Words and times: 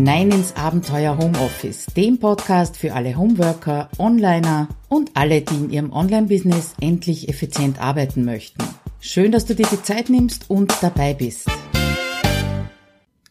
hinein 0.00 0.30
ins 0.30 0.56
Abenteuer 0.56 1.18
Homeoffice, 1.18 1.84
dem 1.94 2.18
Podcast 2.18 2.78
für 2.78 2.94
alle 2.94 3.18
Homeworker, 3.18 3.90
Onliner 3.98 4.68
und 4.88 5.10
alle, 5.12 5.42
die 5.42 5.56
in 5.56 5.68
ihrem 5.70 5.92
Online-Business 5.92 6.72
endlich 6.80 7.28
effizient 7.28 7.78
arbeiten 7.82 8.24
möchten. 8.24 8.64
Schön, 8.98 9.30
dass 9.30 9.44
du 9.44 9.54
dir 9.54 9.66
die 9.70 9.82
Zeit 9.82 10.08
nimmst 10.08 10.48
und 10.48 10.72
dabei 10.80 11.12
bist. 11.12 11.50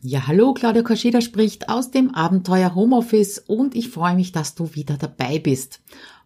Ja, 0.01 0.27
hallo, 0.27 0.53
Claudia 0.53 0.83
Koscheda 0.83 1.21
spricht 1.21 1.69
aus 1.69 1.89
dem 1.89 2.13
Abenteuer 2.13 2.75
Homeoffice 2.75 3.39
und 3.39 3.73
ich 3.73 3.89
freue 3.89 4.13
mich, 4.13 4.31
dass 4.31 4.53
du 4.53 4.75
wieder 4.75 4.95
dabei 4.95 5.39
bist. 5.39 5.81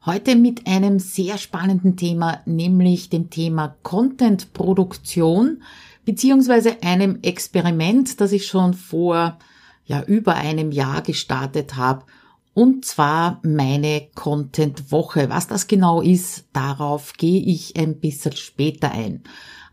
Heute 0.05 0.35
mit 0.35 0.67
einem 0.67 0.99
sehr 0.99 1.37
spannenden 1.37 1.95
Thema, 1.95 2.41
nämlich 2.45 3.09
dem 3.09 3.29
Thema 3.29 3.77
Content-Produktion 3.83 5.63
beziehungsweise 6.03 6.83
einem 6.83 7.19
Experiment, 7.21 8.19
das 8.19 8.33
ich 8.33 8.45
schon 8.45 8.73
vor 8.73 9.37
ja 9.85 10.03
über 10.03 10.35
einem 10.35 10.71
Jahr 10.71 11.01
gestartet 11.01 11.75
habe. 11.75 12.05
Und 12.53 12.85
zwar 12.85 13.39
meine 13.43 14.07
Content-Woche. 14.13 15.29
Was 15.29 15.47
das 15.47 15.67
genau 15.67 16.01
ist, 16.01 16.45
darauf 16.53 17.13
gehe 17.13 17.41
ich 17.41 17.75
ein 17.77 17.99
bisschen 17.99 18.35
später 18.35 18.91
ein. 18.91 19.23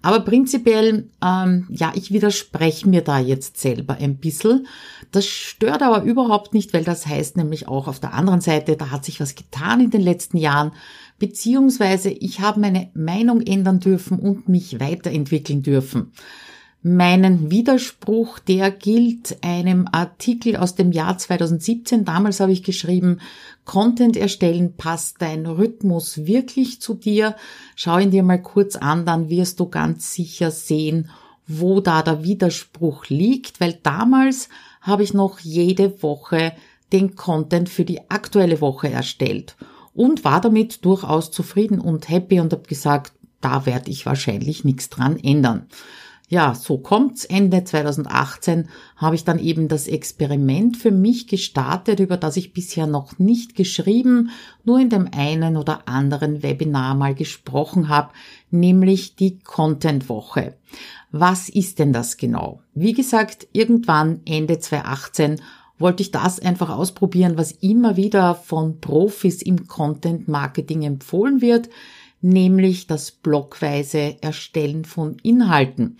Aber 0.02 0.20
prinzipiell, 0.20 1.10
ähm, 1.22 1.66
ja, 1.68 1.92
ich 1.94 2.10
widerspreche 2.10 2.88
mir 2.88 3.02
da 3.02 3.18
jetzt 3.18 3.58
selber 3.58 3.98
ein 4.00 4.16
bisschen. 4.16 4.66
Das 5.12 5.26
stört 5.26 5.82
aber 5.82 6.04
überhaupt 6.04 6.54
nicht, 6.54 6.72
weil 6.72 6.84
das 6.84 7.06
heißt 7.06 7.36
nämlich 7.36 7.68
auch 7.68 7.86
auf 7.86 8.00
der 8.00 8.14
anderen 8.14 8.40
Seite, 8.40 8.76
da 8.76 8.90
hat 8.90 9.04
sich 9.04 9.20
was 9.20 9.34
getan 9.34 9.80
in 9.80 9.90
den 9.90 10.00
letzten 10.00 10.38
Jahren, 10.38 10.72
beziehungsweise 11.18 12.08
ich 12.08 12.40
habe 12.40 12.60
meine 12.60 12.90
Meinung 12.94 13.42
ändern 13.42 13.78
dürfen 13.78 14.18
und 14.18 14.48
mich 14.48 14.80
weiterentwickeln 14.80 15.62
dürfen 15.62 16.12
meinen 16.82 17.50
Widerspruch, 17.50 18.38
der 18.38 18.70
gilt 18.70 19.38
einem 19.42 19.86
Artikel 19.92 20.56
aus 20.56 20.74
dem 20.74 20.92
Jahr 20.92 21.18
2017. 21.18 22.04
Damals 22.04 22.40
habe 22.40 22.52
ich 22.52 22.62
geschrieben, 22.62 23.20
Content 23.64 24.16
erstellen, 24.16 24.74
passt 24.76 25.20
dein 25.20 25.44
Rhythmus 25.44 26.24
wirklich 26.26 26.80
zu 26.80 26.94
dir? 26.94 27.36
Schau 27.76 27.98
ihn 27.98 28.10
dir 28.10 28.22
mal 28.22 28.40
kurz 28.40 28.76
an, 28.76 29.04
dann 29.04 29.28
wirst 29.28 29.60
du 29.60 29.68
ganz 29.68 30.14
sicher 30.14 30.50
sehen, 30.50 31.10
wo 31.46 31.80
da 31.80 32.02
der 32.02 32.24
Widerspruch 32.24 33.06
liegt, 33.08 33.60
weil 33.60 33.78
damals 33.82 34.48
habe 34.80 35.02
ich 35.02 35.12
noch 35.12 35.40
jede 35.40 36.02
Woche 36.02 36.52
den 36.92 37.14
Content 37.14 37.68
für 37.68 37.84
die 37.84 38.10
aktuelle 38.10 38.60
Woche 38.60 38.90
erstellt 38.90 39.56
und 39.94 40.24
war 40.24 40.40
damit 40.40 40.84
durchaus 40.84 41.30
zufrieden 41.30 41.78
und 41.78 42.08
happy 42.08 42.40
und 42.40 42.52
habe 42.52 42.66
gesagt, 42.66 43.12
da 43.40 43.66
werde 43.66 43.90
ich 43.90 44.06
wahrscheinlich 44.06 44.64
nichts 44.64 44.88
dran 44.88 45.18
ändern. 45.18 45.66
Ja, 46.30 46.54
so 46.54 46.78
kommt's. 46.78 47.24
Ende 47.24 47.64
2018 47.64 48.68
habe 48.94 49.16
ich 49.16 49.24
dann 49.24 49.40
eben 49.40 49.66
das 49.66 49.88
Experiment 49.88 50.76
für 50.76 50.92
mich 50.92 51.26
gestartet, 51.26 51.98
über 51.98 52.16
das 52.16 52.36
ich 52.36 52.52
bisher 52.52 52.86
noch 52.86 53.18
nicht 53.18 53.56
geschrieben, 53.56 54.30
nur 54.62 54.78
in 54.78 54.90
dem 54.90 55.08
einen 55.12 55.56
oder 55.56 55.88
anderen 55.88 56.44
Webinar 56.44 56.94
mal 56.94 57.16
gesprochen 57.16 57.88
habe, 57.88 58.12
nämlich 58.52 59.16
die 59.16 59.40
Content-Woche. 59.40 60.54
Was 61.10 61.48
ist 61.48 61.80
denn 61.80 61.92
das 61.92 62.16
genau? 62.16 62.60
Wie 62.74 62.92
gesagt, 62.92 63.48
irgendwann 63.52 64.20
Ende 64.24 64.60
2018 64.60 65.40
wollte 65.80 66.04
ich 66.04 66.12
das 66.12 66.38
einfach 66.38 66.68
ausprobieren, 66.68 67.38
was 67.38 67.50
immer 67.50 67.96
wieder 67.96 68.36
von 68.36 68.78
Profis 68.80 69.42
im 69.42 69.66
Content 69.66 70.28
Marketing 70.28 70.82
empfohlen 70.82 71.40
wird, 71.40 71.70
nämlich 72.20 72.86
das 72.86 73.10
blockweise 73.10 74.16
Erstellen 74.20 74.84
von 74.84 75.16
Inhalten. 75.22 75.98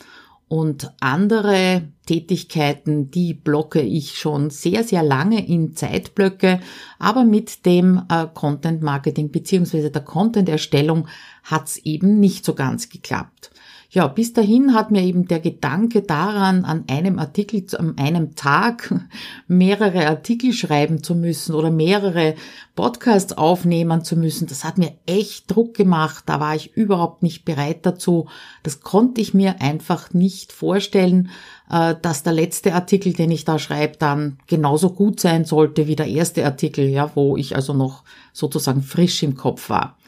Und 0.48 0.92
andere 0.98 1.82
Tätigkeiten, 2.06 3.12
die 3.12 3.34
blocke 3.34 3.80
ich 3.80 4.18
schon 4.18 4.50
sehr, 4.50 4.82
sehr 4.82 5.04
lange 5.04 5.46
in 5.46 5.76
Zeitblöcke, 5.76 6.58
aber 6.98 7.22
mit 7.22 7.64
dem 7.66 8.02
äh, 8.08 8.26
Content 8.34 8.82
Marketing 8.82 9.30
beziehungsweise 9.30 9.92
der 9.92 10.02
Content 10.02 10.48
Erstellung 10.48 11.06
hat's 11.44 11.76
eben 11.76 12.18
nicht 12.18 12.44
so 12.44 12.54
ganz 12.54 12.88
geklappt. 12.88 13.52
Ja, 13.92 14.06
bis 14.06 14.32
dahin 14.32 14.72
hat 14.72 14.92
mir 14.92 15.02
eben 15.02 15.26
der 15.26 15.40
Gedanke 15.40 16.02
daran, 16.02 16.64
an 16.64 16.84
einem 16.88 17.18
Artikel, 17.18 17.66
an 17.76 17.98
einem 17.98 18.36
Tag 18.36 18.94
mehrere 19.48 20.06
Artikel 20.06 20.52
schreiben 20.52 21.02
zu 21.02 21.16
müssen 21.16 21.56
oder 21.56 21.72
mehrere 21.72 22.36
Podcasts 22.76 23.36
aufnehmen 23.36 24.04
zu 24.04 24.14
müssen, 24.14 24.46
das 24.46 24.62
hat 24.62 24.78
mir 24.78 24.92
echt 25.06 25.50
Druck 25.50 25.74
gemacht. 25.74 26.22
Da 26.26 26.38
war 26.38 26.54
ich 26.54 26.76
überhaupt 26.76 27.24
nicht 27.24 27.44
bereit 27.44 27.84
dazu. 27.84 28.28
Das 28.62 28.80
konnte 28.80 29.20
ich 29.20 29.34
mir 29.34 29.60
einfach 29.60 30.14
nicht 30.14 30.52
vorstellen, 30.52 31.28
äh, 31.68 31.96
dass 32.00 32.22
der 32.22 32.32
letzte 32.32 32.74
Artikel, 32.74 33.12
den 33.12 33.32
ich 33.32 33.44
da 33.44 33.58
schreibe, 33.58 33.96
dann 33.98 34.38
genauso 34.46 34.90
gut 34.90 35.18
sein 35.18 35.44
sollte 35.44 35.88
wie 35.88 35.96
der 35.96 36.06
erste 36.06 36.44
Artikel, 36.44 36.88
ja, 36.88 37.10
wo 37.16 37.36
ich 37.36 37.56
also 37.56 37.74
noch 37.74 38.04
sozusagen 38.32 38.82
frisch 38.82 39.24
im 39.24 39.34
Kopf 39.34 39.68
war. 39.68 39.98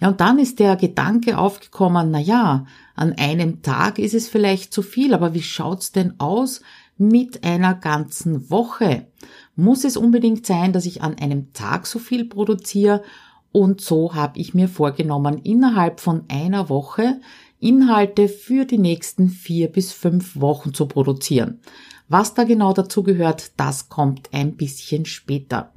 Ja, 0.00 0.08
und 0.08 0.20
dann 0.20 0.38
ist 0.38 0.58
der 0.58 0.76
Gedanke 0.76 1.38
aufgekommen, 1.38 2.10
na 2.10 2.18
ja, 2.18 2.66
an 2.94 3.12
einem 3.12 3.62
Tag 3.62 3.98
ist 3.98 4.14
es 4.14 4.28
vielleicht 4.28 4.72
zu 4.72 4.82
viel, 4.82 5.14
aber 5.14 5.34
wie 5.34 5.42
schaut's 5.42 5.92
denn 5.92 6.18
aus 6.18 6.60
mit 6.98 7.44
einer 7.44 7.74
ganzen 7.74 8.50
Woche? 8.50 9.06
Muss 9.56 9.84
es 9.84 9.96
unbedingt 9.96 10.46
sein, 10.46 10.72
dass 10.72 10.86
ich 10.86 11.02
an 11.02 11.18
einem 11.18 11.52
Tag 11.52 11.86
so 11.86 11.98
viel 11.98 12.24
produziere? 12.26 13.02
Und 13.50 13.80
so 13.80 14.14
habe 14.14 14.38
ich 14.38 14.54
mir 14.54 14.68
vorgenommen, 14.68 15.38
innerhalb 15.38 16.00
von 16.00 16.24
einer 16.28 16.68
Woche 16.68 17.20
Inhalte 17.60 18.28
für 18.28 18.64
die 18.64 18.78
nächsten 18.78 19.28
vier 19.28 19.70
bis 19.70 19.92
fünf 19.92 20.40
Wochen 20.40 20.74
zu 20.74 20.86
produzieren. 20.86 21.60
Was 22.08 22.34
da 22.34 22.44
genau 22.44 22.72
dazu 22.72 23.02
gehört, 23.02 23.52
das 23.56 23.88
kommt 23.88 24.28
ein 24.32 24.56
bisschen 24.56 25.06
später. 25.06 25.72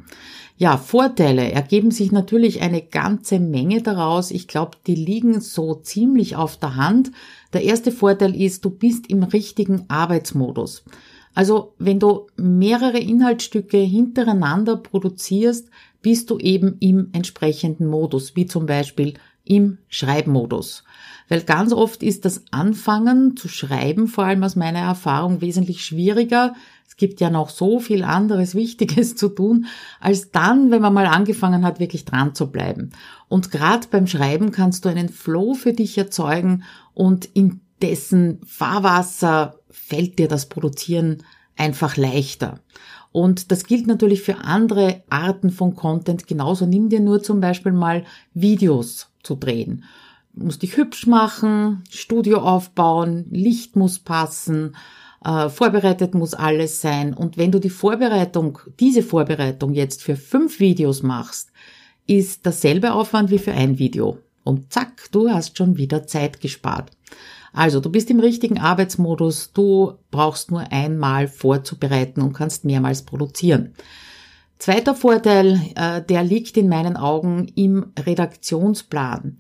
Ja, 0.58 0.78
Vorteile 0.78 1.52
ergeben 1.52 1.92
sich 1.92 2.12
natürlich 2.12 2.62
eine 2.62 2.82
ganze 2.82 3.40
Menge 3.40 3.82
daraus. 3.82 4.32
Ich 4.32 4.48
glaube, 4.48 4.78
die 4.88 4.96
liegen 4.96 5.42
so 5.42 5.76
ziemlich 5.76 6.36
auf 6.36 6.58
der 6.58 6.76
Hand. 6.76 7.12
Der 7.54 7.64
erste 7.64 7.92
Vorteil 7.92 8.40
ist, 8.40 8.64
du 8.64 8.70
bist 8.70 9.10
im 9.10 9.24
richtigen 9.24 9.86
Arbeitsmodus. 9.90 10.86
Also 11.34 11.74
wenn 11.78 12.00
du 12.00 12.28
mehrere 12.38 13.00
Inhaltsstücke 13.00 13.78
hintereinander 13.78 14.78
produzierst, 14.78 15.70
bist 16.02 16.30
du 16.30 16.38
eben 16.38 16.78
im 16.80 17.10
entsprechenden 17.12 17.88
Modus, 17.88 18.36
wie 18.36 18.46
zum 18.46 18.66
Beispiel 18.66 19.16
im 19.46 19.78
Schreibmodus. 19.88 20.84
Weil 21.30 21.42
ganz 21.42 21.74
oft 21.74 22.04
ist 22.04 22.26
das 22.26 22.44
Anfangen 22.52 23.38
zu 23.38 23.48
schreiben, 23.48 24.08
vor 24.08 24.26
allem 24.26 24.44
aus 24.44 24.56
meiner 24.56 24.80
Erfahrung, 24.80 25.42
wesentlich 25.42 25.84
schwieriger. 25.84 26.54
Es 26.88 26.98
gibt 26.98 27.20
ja 27.20 27.30
noch 27.30 27.50
so 27.50 27.80
viel 27.80 28.04
anderes 28.04 28.54
Wichtiges 28.54 29.16
zu 29.16 29.30
tun, 29.30 29.66
als 30.00 30.32
dann, 30.32 30.72
wenn 30.72 30.82
man 30.82 30.94
mal 30.94 31.08
angefangen 31.08 31.66
hat, 31.66 31.80
wirklich 31.80 32.06
dran 32.06 32.36
zu 32.36 32.52
bleiben. 32.52 32.92
Und 33.28 33.52
gerade 33.52 33.88
beim 33.90 34.08
Schreiben 34.08 34.52
kannst 34.52 34.86
du 34.86 34.90
einen 34.90 35.10
Flow 35.10 35.54
für 35.54 35.74
dich 35.74 35.98
erzeugen 35.98 36.64
und 36.94 37.26
in 37.26 37.62
dessen 37.82 38.40
Fahrwasser 38.46 39.60
fällt 39.70 40.20
dir 40.20 40.28
das 40.28 40.48
Produzieren 40.48 41.24
einfach 41.58 41.98
leichter. 41.98 42.60
Und 43.12 43.52
das 43.52 43.66
gilt 43.66 43.88
natürlich 43.88 44.22
für 44.22 44.40
andere 44.40 45.04
Arten 45.10 45.50
von 45.50 45.76
Content 45.76 46.28
genauso. 46.28 46.66
Nimm 46.66 46.90
dir 46.90 47.00
nur 47.00 47.24
zum 47.24 47.40
Beispiel 47.40 47.72
mal 47.72 48.04
Videos 48.34 49.10
zu 49.26 49.36
drehen 49.36 49.84
musst 50.36 50.62
dich 50.62 50.78
hübsch 50.78 51.08
machen, 51.08 51.84
Studio 51.90 52.40
aufbauen, 52.40 53.26
Licht 53.32 53.76
muss 53.76 54.00
passen, 54.00 54.76
äh, 55.24 55.50
vorbereitet 55.50 56.14
muss 56.14 56.34
alles 56.34 56.82
sein. 56.82 57.14
Und 57.14 57.38
wenn 57.38 57.52
du 57.52 57.60
die 57.60 57.70
Vorbereitung, 57.70 58.60
diese 58.80 59.04
Vorbereitung 59.04 59.74
jetzt 59.74 60.04
für 60.04 60.16
fünf 60.16 60.60
Videos 60.60 61.04
machst, 61.04 61.52
ist 62.08 62.46
dasselbe 62.46 62.94
Aufwand 62.94 63.32
wie 63.32 63.40
für 63.40 63.54
ein 63.54 63.80
Video. 63.80 64.20
Und 64.44 64.72
zack, 64.72 65.10
du 65.12 65.30
hast 65.30 65.58
schon 65.58 65.78
wieder 65.78 66.06
Zeit 66.06 66.40
gespart. 66.40 66.92
Also, 67.52 67.80
du 67.80 67.90
bist 67.90 68.12
im 68.12 68.20
richtigen 68.20 68.60
Arbeitsmodus, 68.60 69.54
du 69.54 69.94
brauchst 70.12 70.52
nur 70.52 70.72
einmal 70.72 71.28
vorzubereiten 71.28 72.22
und 72.22 72.34
kannst 72.34 72.66
mehrmals 72.66 73.04
produzieren. 73.04 73.74
Zweiter 74.58 74.96
Vorteil, 74.96 75.60
äh, 75.76 76.02
der 76.02 76.24
liegt 76.24 76.58
in 76.58 76.70
meinen 76.70 76.98
Augen 76.98 77.48
im 77.56 77.88
Redaktionsplan. 78.00 79.38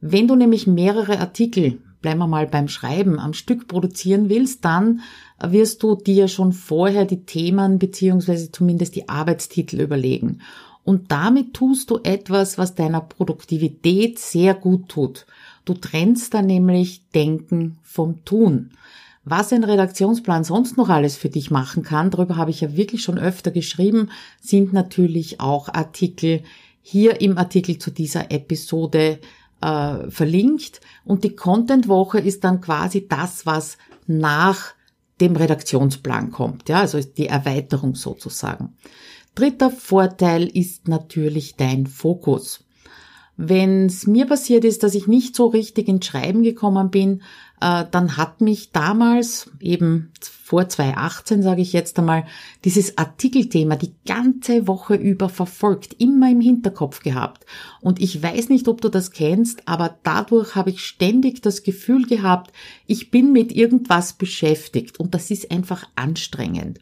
Wenn 0.00 0.28
du 0.28 0.36
nämlich 0.36 0.66
mehrere 0.66 1.18
Artikel, 1.18 1.78
bleiben 2.02 2.18
wir 2.18 2.26
mal 2.26 2.46
beim 2.46 2.68
Schreiben, 2.68 3.18
am 3.18 3.32
Stück 3.32 3.68
produzieren 3.68 4.28
willst, 4.28 4.64
dann 4.64 5.00
wirst 5.40 5.82
du 5.82 5.94
dir 5.96 6.28
schon 6.28 6.52
vorher 6.52 7.04
die 7.04 7.24
Themen 7.24 7.78
beziehungsweise 7.78 8.50
zumindest 8.52 8.96
die 8.96 9.08
Arbeitstitel 9.08 9.80
überlegen. 9.80 10.40
Und 10.84 11.10
damit 11.10 11.54
tust 11.54 11.90
du 11.90 12.00
etwas, 12.02 12.58
was 12.58 12.74
deiner 12.74 13.00
Produktivität 13.00 14.18
sehr 14.18 14.54
gut 14.54 14.88
tut. 14.90 15.26
Du 15.64 15.72
trennst 15.72 16.34
dann 16.34 16.46
nämlich 16.46 17.08
Denken 17.14 17.78
vom 17.82 18.22
Tun. 18.26 18.70
Was 19.24 19.52
ein 19.52 19.64
Redaktionsplan 19.64 20.44
sonst 20.44 20.76
noch 20.76 20.90
alles 20.90 21.16
für 21.16 21.30
dich 21.30 21.50
machen 21.50 21.82
kann, 21.82 22.10
darüber 22.10 22.36
habe 22.36 22.50
ich 22.50 22.60
ja 22.60 22.76
wirklich 22.76 23.02
schon 23.02 23.18
öfter 23.18 23.50
geschrieben, 23.50 24.10
sind 24.40 24.72
natürlich 24.72 25.40
auch 25.40 25.68
Artikel 25.68 26.42
hier 26.82 27.22
im 27.22 27.38
Artikel 27.38 27.78
zu 27.78 27.90
dieser 27.90 28.30
Episode 28.30 29.18
äh, 29.62 30.10
verlinkt 30.10 30.82
und 31.04 31.24
die 31.24 31.34
Content-Woche 31.34 32.18
ist 32.18 32.44
dann 32.44 32.60
quasi 32.60 33.08
das, 33.08 33.46
was 33.46 33.78
nach 34.06 34.74
dem 35.20 35.36
Redaktionsplan 35.36 36.30
kommt, 36.30 36.68
ja, 36.68 36.80
also 36.80 37.00
die 37.00 37.28
Erweiterung 37.28 37.94
sozusagen. 37.94 38.76
Dritter 39.34 39.70
Vorteil 39.70 40.46
ist 40.46 40.86
natürlich 40.86 41.56
dein 41.56 41.86
Fokus. 41.86 42.64
Wenn 43.36 43.86
es 43.86 44.06
mir 44.06 44.26
passiert 44.26 44.64
ist, 44.64 44.82
dass 44.82 44.94
ich 44.94 45.08
nicht 45.08 45.34
so 45.34 45.46
richtig 45.46 45.88
ins 45.88 46.06
Schreiben 46.06 46.42
gekommen 46.42 46.90
bin, 46.90 47.22
dann 47.60 48.16
hat 48.16 48.40
mich 48.40 48.72
damals, 48.72 49.50
eben 49.60 50.12
vor 50.20 50.68
2018 50.68 51.42
sage 51.42 51.62
ich 51.62 51.72
jetzt 51.72 51.98
einmal, 51.98 52.26
dieses 52.64 52.98
Artikelthema 52.98 53.76
die 53.76 53.94
ganze 54.06 54.66
Woche 54.66 54.94
über 54.94 55.28
verfolgt, 55.28 55.94
immer 55.98 56.30
im 56.30 56.40
Hinterkopf 56.40 57.00
gehabt. 57.00 57.46
Und 57.80 58.00
ich 58.00 58.22
weiß 58.22 58.50
nicht, 58.50 58.68
ob 58.68 58.80
du 58.80 58.88
das 58.88 59.10
kennst, 59.12 59.66
aber 59.66 59.98
dadurch 60.02 60.54
habe 60.54 60.70
ich 60.70 60.84
ständig 60.84 61.40
das 61.40 61.62
Gefühl 61.62 62.04
gehabt, 62.06 62.52
ich 62.86 63.10
bin 63.10 63.32
mit 63.32 63.52
irgendwas 63.52 64.12
beschäftigt 64.12 65.00
und 65.00 65.14
das 65.14 65.30
ist 65.30 65.50
einfach 65.50 65.88
anstrengend. 65.94 66.80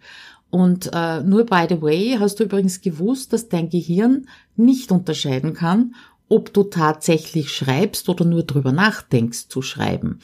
Und 0.50 0.90
äh, 0.92 1.22
nur 1.22 1.46
by 1.46 1.66
the 1.68 1.80
way, 1.80 2.16
hast 2.18 2.40
du 2.40 2.44
übrigens 2.44 2.80
gewusst, 2.80 3.32
dass 3.32 3.48
dein 3.48 3.70
Gehirn 3.70 4.26
nicht 4.56 4.92
unterscheiden 4.92 5.54
kann, 5.54 5.94
ob 6.28 6.52
du 6.52 6.64
tatsächlich 6.64 7.52
schreibst 7.52 8.08
oder 8.08 8.24
nur 8.24 8.42
drüber 8.42 8.72
nachdenkst 8.72 9.48
zu 9.48 9.62
schreiben. 9.62 10.18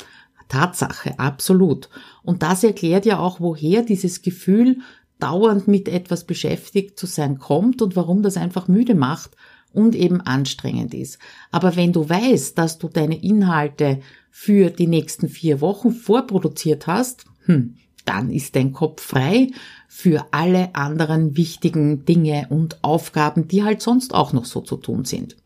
Tatsache, 0.48 1.18
absolut. 1.18 1.88
Und 2.22 2.42
das 2.42 2.64
erklärt 2.64 3.06
ja 3.06 3.18
auch, 3.18 3.40
woher 3.40 3.82
dieses 3.82 4.22
Gefühl, 4.22 4.78
dauernd 5.18 5.68
mit 5.68 5.88
etwas 5.88 6.24
beschäftigt 6.24 6.98
zu 6.98 7.06
sein 7.06 7.38
kommt 7.38 7.82
und 7.82 7.96
warum 7.96 8.22
das 8.22 8.36
einfach 8.36 8.68
müde 8.68 8.94
macht 8.94 9.32
und 9.72 9.94
eben 9.94 10.20
anstrengend 10.20 10.94
ist. 10.94 11.18
Aber 11.50 11.76
wenn 11.76 11.92
du 11.92 12.08
weißt, 12.08 12.56
dass 12.56 12.78
du 12.78 12.88
deine 12.88 13.22
Inhalte 13.22 14.00
für 14.30 14.70
die 14.70 14.86
nächsten 14.86 15.28
vier 15.28 15.60
Wochen 15.60 15.92
vorproduziert 15.92 16.86
hast, 16.86 17.24
hm, 17.46 17.76
dann 18.04 18.30
ist 18.30 18.56
dein 18.56 18.72
Kopf 18.72 19.02
frei 19.02 19.50
für 19.86 20.26
alle 20.30 20.74
anderen 20.74 21.36
wichtigen 21.36 22.04
Dinge 22.06 22.46
und 22.48 22.82
Aufgaben, 22.82 23.48
die 23.48 23.64
halt 23.64 23.82
sonst 23.82 24.14
auch 24.14 24.32
noch 24.32 24.46
so 24.46 24.60
zu 24.60 24.76
tun 24.76 25.04
sind. 25.04 25.36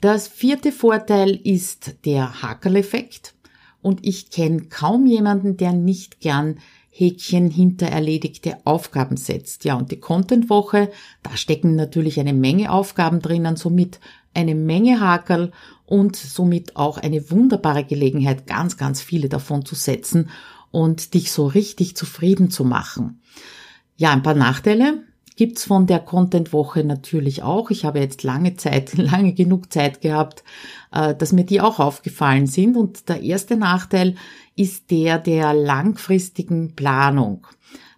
Das 0.00 0.28
vierte 0.28 0.70
Vorteil 0.70 1.34
ist 1.42 2.04
der 2.04 2.42
Hakerl-Effekt 2.42 3.34
und 3.82 4.04
ich 4.06 4.30
kenne 4.30 4.62
kaum 4.62 5.06
jemanden, 5.06 5.56
der 5.56 5.72
nicht 5.72 6.20
gern 6.20 6.58
Häkchen 6.90 7.50
hinter 7.50 7.86
erledigte 7.86 8.56
Aufgaben 8.64 9.16
setzt. 9.16 9.64
Ja, 9.64 9.74
und 9.74 9.92
die 9.92 10.00
Content-Woche, 10.00 10.90
da 11.22 11.36
stecken 11.36 11.76
natürlich 11.76 12.18
eine 12.18 12.32
Menge 12.32 12.72
Aufgaben 12.72 13.20
drinnen, 13.20 13.56
somit 13.56 14.00
eine 14.34 14.54
Menge 14.54 15.00
Hakerl 15.00 15.52
und 15.86 16.16
somit 16.16 16.76
auch 16.76 16.98
eine 16.98 17.30
wunderbare 17.30 17.84
Gelegenheit, 17.84 18.46
ganz, 18.46 18.76
ganz 18.76 19.00
viele 19.00 19.28
davon 19.28 19.64
zu 19.64 19.74
setzen 19.74 20.30
und 20.70 21.14
dich 21.14 21.30
so 21.32 21.46
richtig 21.46 21.96
zufrieden 21.96 22.50
zu 22.50 22.64
machen. 22.64 23.20
Ja, 23.96 24.12
ein 24.12 24.22
paar 24.22 24.34
Nachteile 24.34 25.04
gibt's 25.38 25.64
von 25.64 25.86
der 25.86 26.00
Content-Woche 26.00 26.82
natürlich 26.82 27.44
auch. 27.44 27.70
Ich 27.70 27.84
habe 27.84 28.00
jetzt 28.00 28.24
lange 28.24 28.56
Zeit, 28.56 28.94
lange 28.98 29.32
genug 29.32 29.72
Zeit 29.72 30.00
gehabt, 30.00 30.42
äh, 30.92 31.14
dass 31.14 31.32
mir 31.32 31.44
die 31.44 31.60
auch 31.60 31.78
aufgefallen 31.78 32.48
sind. 32.48 32.76
Und 32.76 33.08
der 33.08 33.22
erste 33.22 33.56
Nachteil 33.56 34.16
ist 34.56 34.90
der 34.90 35.18
der 35.18 35.54
langfristigen 35.54 36.74
Planung. 36.74 37.46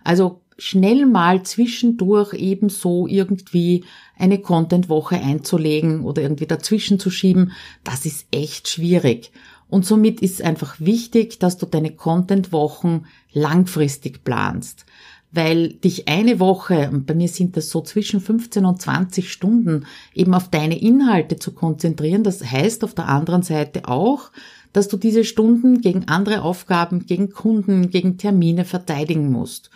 Also 0.05 0.43
schnell 0.59 1.07
mal 1.07 1.43
zwischendurch 1.43 2.35
ebenso 2.35 3.07
irgendwie 3.07 3.85
eine 4.19 4.39
Content-Woche 4.39 5.17
einzulegen 5.17 6.05
oder 6.05 6.21
irgendwie 6.21 6.47
dazwischen 6.47 7.01
zu 7.01 7.09
schieben, 7.09 7.53
das 7.85 8.05
ist 8.05 8.27
echt 8.31 8.69
schwierig. 8.69 9.33
Und 9.71 9.87
somit 9.87 10.21
ist 10.21 10.35
es 10.35 10.41
einfach 10.43 10.79
wichtig, 10.79 11.39
dass 11.39 11.57
du 11.57 11.65
deine 11.65 11.93
Content-Wochen 11.93 13.07
langfristig 13.33 14.25
planst. 14.25 14.85
Weil 15.33 15.75
dich 15.75 16.09
eine 16.09 16.41
Woche, 16.41 16.91
und 16.91 17.07
bei 17.07 17.15
mir 17.15 17.29
sind 17.29 17.57
das 17.57 17.71
so 17.71 17.81
zwischen 17.83 18.21
15 18.21 18.65
und 18.65 18.83
20 18.83 19.31
Stunden, 19.31 19.87
eben 20.15 20.35
auf 20.35 20.49
deine 20.49 20.81
Inhalte 20.81 21.37
zu 21.37 21.53
konzentrieren, 21.53 22.25
das 22.25 22.45
heißt 22.45 22.83
auf 22.83 22.95
der 22.95 23.09
anderen 23.09 23.43
Seite 23.43 23.87
auch, 23.87 24.31
dass 24.73 24.89
du 24.89 24.97
diese 24.97 25.25
Stunden 25.25 25.81
gegen 25.81 26.09
andere 26.09 26.43
Aufgaben, 26.43 27.07
gegen 27.07 27.31
Kunden, 27.31 27.91
gegen 27.91 28.19
Termine 28.19 28.65
verteidigen 28.65 29.31
musst. 29.31 29.71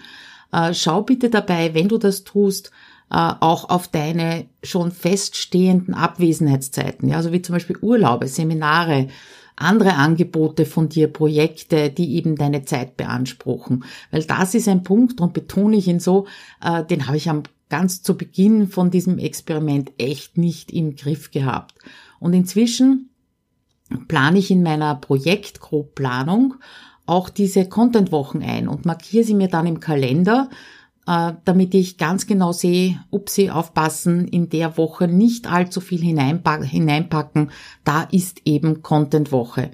Äh, 0.52 0.74
schau 0.74 1.02
bitte 1.02 1.30
dabei, 1.30 1.74
wenn 1.74 1.88
du 1.88 1.98
das 1.98 2.24
tust, 2.24 2.70
äh, 3.10 3.32
auch 3.40 3.68
auf 3.70 3.88
deine 3.88 4.46
schon 4.62 4.92
feststehenden 4.92 5.94
Abwesenheitszeiten, 5.94 7.08
ja, 7.08 7.16
also 7.16 7.32
wie 7.32 7.42
zum 7.42 7.54
Beispiel 7.54 7.76
Urlaube, 7.80 8.28
Seminare, 8.28 9.08
andere 9.56 9.94
Angebote 9.94 10.66
von 10.66 10.88
dir, 10.88 11.08
Projekte, 11.08 11.90
die 11.90 12.16
eben 12.16 12.36
deine 12.36 12.64
Zeit 12.64 12.96
beanspruchen. 12.96 13.84
Weil 14.10 14.24
das 14.24 14.54
ist 14.54 14.68
ein 14.68 14.82
Punkt, 14.82 15.20
und 15.20 15.32
betone 15.32 15.76
ich 15.76 15.88
ihn 15.88 16.00
so, 16.00 16.26
äh, 16.62 16.84
den 16.84 17.06
habe 17.06 17.16
ich 17.16 17.30
am 17.30 17.44
ganz 17.68 18.02
zu 18.02 18.16
Beginn 18.16 18.68
von 18.68 18.90
diesem 18.90 19.18
Experiment 19.18 19.92
echt 19.98 20.38
nicht 20.38 20.72
im 20.72 20.96
Griff 20.96 21.30
gehabt. 21.30 21.74
Und 22.20 22.32
inzwischen 22.32 23.10
plane 24.08 24.38
ich 24.38 24.50
in 24.50 24.62
meiner 24.62 24.94
Projektgrobplanung 24.94 26.54
auch 27.06 27.28
diese 27.28 27.68
Contentwochen 27.68 28.42
ein 28.42 28.68
und 28.68 28.86
markiere 28.86 29.24
sie 29.24 29.34
mir 29.34 29.48
dann 29.48 29.66
im 29.66 29.80
Kalender, 29.80 30.48
damit 31.06 31.74
ich 31.74 31.98
ganz 31.98 32.26
genau 32.26 32.52
sehe, 32.52 32.98
ob 33.10 33.28
sie 33.28 33.50
aufpassen, 33.50 34.26
in 34.26 34.48
der 34.48 34.78
Woche 34.78 35.06
nicht 35.06 35.50
allzu 35.50 35.80
viel 35.80 36.00
hineinpacken. 36.00 37.50
Da 37.84 38.04
ist 38.10 38.40
eben 38.44 38.82
Content-Woche. 38.82 39.70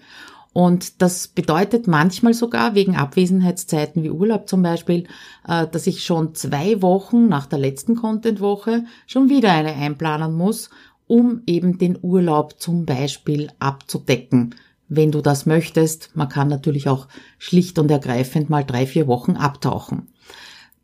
Und 0.53 1.01
das 1.01 1.29
bedeutet 1.29 1.87
manchmal 1.87 2.35
sogar 2.35 2.75
wegen 2.75 2.97
Abwesenheitszeiten 2.97 4.03
wie 4.03 4.11
Urlaub 4.11 4.49
zum 4.49 4.63
Beispiel, 4.63 5.07
äh, 5.47 5.67
dass 5.69 5.87
ich 5.87 6.05
schon 6.05 6.35
zwei 6.35 6.83
Wochen 6.83 7.29
nach 7.29 7.47
der 7.47 7.61
letzten 7.61 7.95
Content-Woche 7.95 8.85
schon 9.07 9.29
wieder 9.29 9.53
eine 9.53 9.75
einplanen 9.75 10.35
muss, 10.35 10.71
um 11.07 11.43
eben 11.47 11.79
den 11.79 11.99
Urlaub 12.03 12.61
zum 12.61 12.85
Beispiel 12.85 13.51
abzudecken. 13.61 14.57
Wenn 14.89 15.13
du 15.13 15.21
das 15.21 15.47
möchtest, 15.47 16.11
man 16.15 16.29
kann 16.29 16.49
natürlich 16.49 16.89
auch 16.89 17.07
schlicht 17.39 17.79
und 17.79 17.91
ergreifend 17.91 18.51
mal 18.51 18.65
drei, 18.65 18.87
vier 18.87 19.07
Wochen 19.07 19.37
abtauchen. 19.37 20.09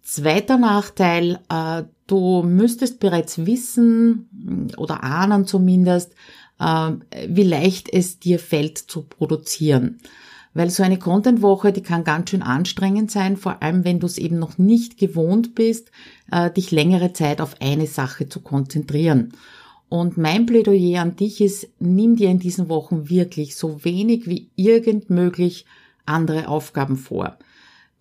Zweiter 0.08 0.56
Nachteil, 0.56 1.40
äh, 1.48 1.82
du 2.06 2.44
müsstest 2.44 3.00
bereits 3.00 3.44
wissen 3.44 4.70
oder 4.76 5.02
ahnen 5.02 5.48
zumindest, 5.48 6.14
äh, 6.60 6.92
wie 7.26 7.42
leicht 7.42 7.92
es 7.92 8.20
dir 8.20 8.38
fällt 8.38 8.78
zu 8.78 9.02
produzieren. 9.02 9.98
Weil 10.54 10.70
so 10.70 10.84
eine 10.84 11.00
Content-Woche, 11.00 11.72
die 11.72 11.82
kann 11.82 12.04
ganz 12.04 12.30
schön 12.30 12.42
anstrengend 12.42 13.10
sein, 13.10 13.36
vor 13.36 13.64
allem 13.64 13.84
wenn 13.84 13.98
du 13.98 14.06
es 14.06 14.16
eben 14.16 14.38
noch 14.38 14.58
nicht 14.58 14.96
gewohnt 14.96 15.56
bist, 15.56 15.90
äh, 16.30 16.52
dich 16.52 16.70
längere 16.70 17.12
Zeit 17.12 17.40
auf 17.40 17.60
eine 17.60 17.88
Sache 17.88 18.28
zu 18.28 18.38
konzentrieren. 18.42 19.32
Und 19.88 20.16
mein 20.16 20.46
Plädoyer 20.46 21.02
an 21.02 21.16
dich 21.16 21.40
ist, 21.40 21.68
nimm 21.80 22.14
dir 22.14 22.30
in 22.30 22.38
diesen 22.38 22.68
Wochen 22.68 23.10
wirklich 23.10 23.56
so 23.56 23.82
wenig 23.84 24.28
wie 24.28 24.50
irgend 24.54 25.10
möglich 25.10 25.66
andere 26.04 26.46
Aufgaben 26.46 26.96
vor. 26.96 27.36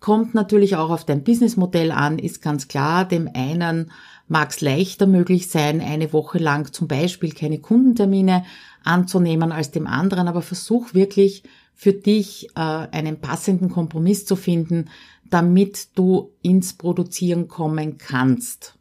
Kommt 0.06 0.34
natürlich 0.34 0.76
auch 0.76 0.90
auf 0.90 1.04
dein 1.04 1.24
Businessmodell 1.24 1.90
an, 1.90 2.20
ist 2.20 2.40
ganz 2.40 2.68
klar. 2.68 3.08
Dem 3.08 3.28
einen 3.34 3.90
mag 4.28 4.50
es 4.50 4.60
leichter 4.60 5.08
möglich 5.08 5.48
sein, 5.48 5.80
eine 5.80 6.12
Woche 6.12 6.38
lang 6.38 6.72
zum 6.72 6.86
Beispiel 6.86 7.32
keine 7.32 7.58
Kundentermine 7.58 8.44
anzunehmen 8.84 9.50
als 9.50 9.72
dem 9.72 9.88
anderen, 9.88 10.28
aber 10.28 10.42
versuch 10.42 10.94
wirklich 10.94 11.42
für 11.74 11.92
dich 11.92 12.50
äh, 12.54 12.60
einen 12.60 13.20
passenden 13.20 13.68
Kompromiss 13.68 14.24
zu 14.26 14.36
finden, 14.36 14.90
damit 15.28 15.88
du 15.98 16.30
ins 16.40 16.74
Produzieren 16.74 17.48
kommen 17.48 17.98
kannst. 17.98 18.76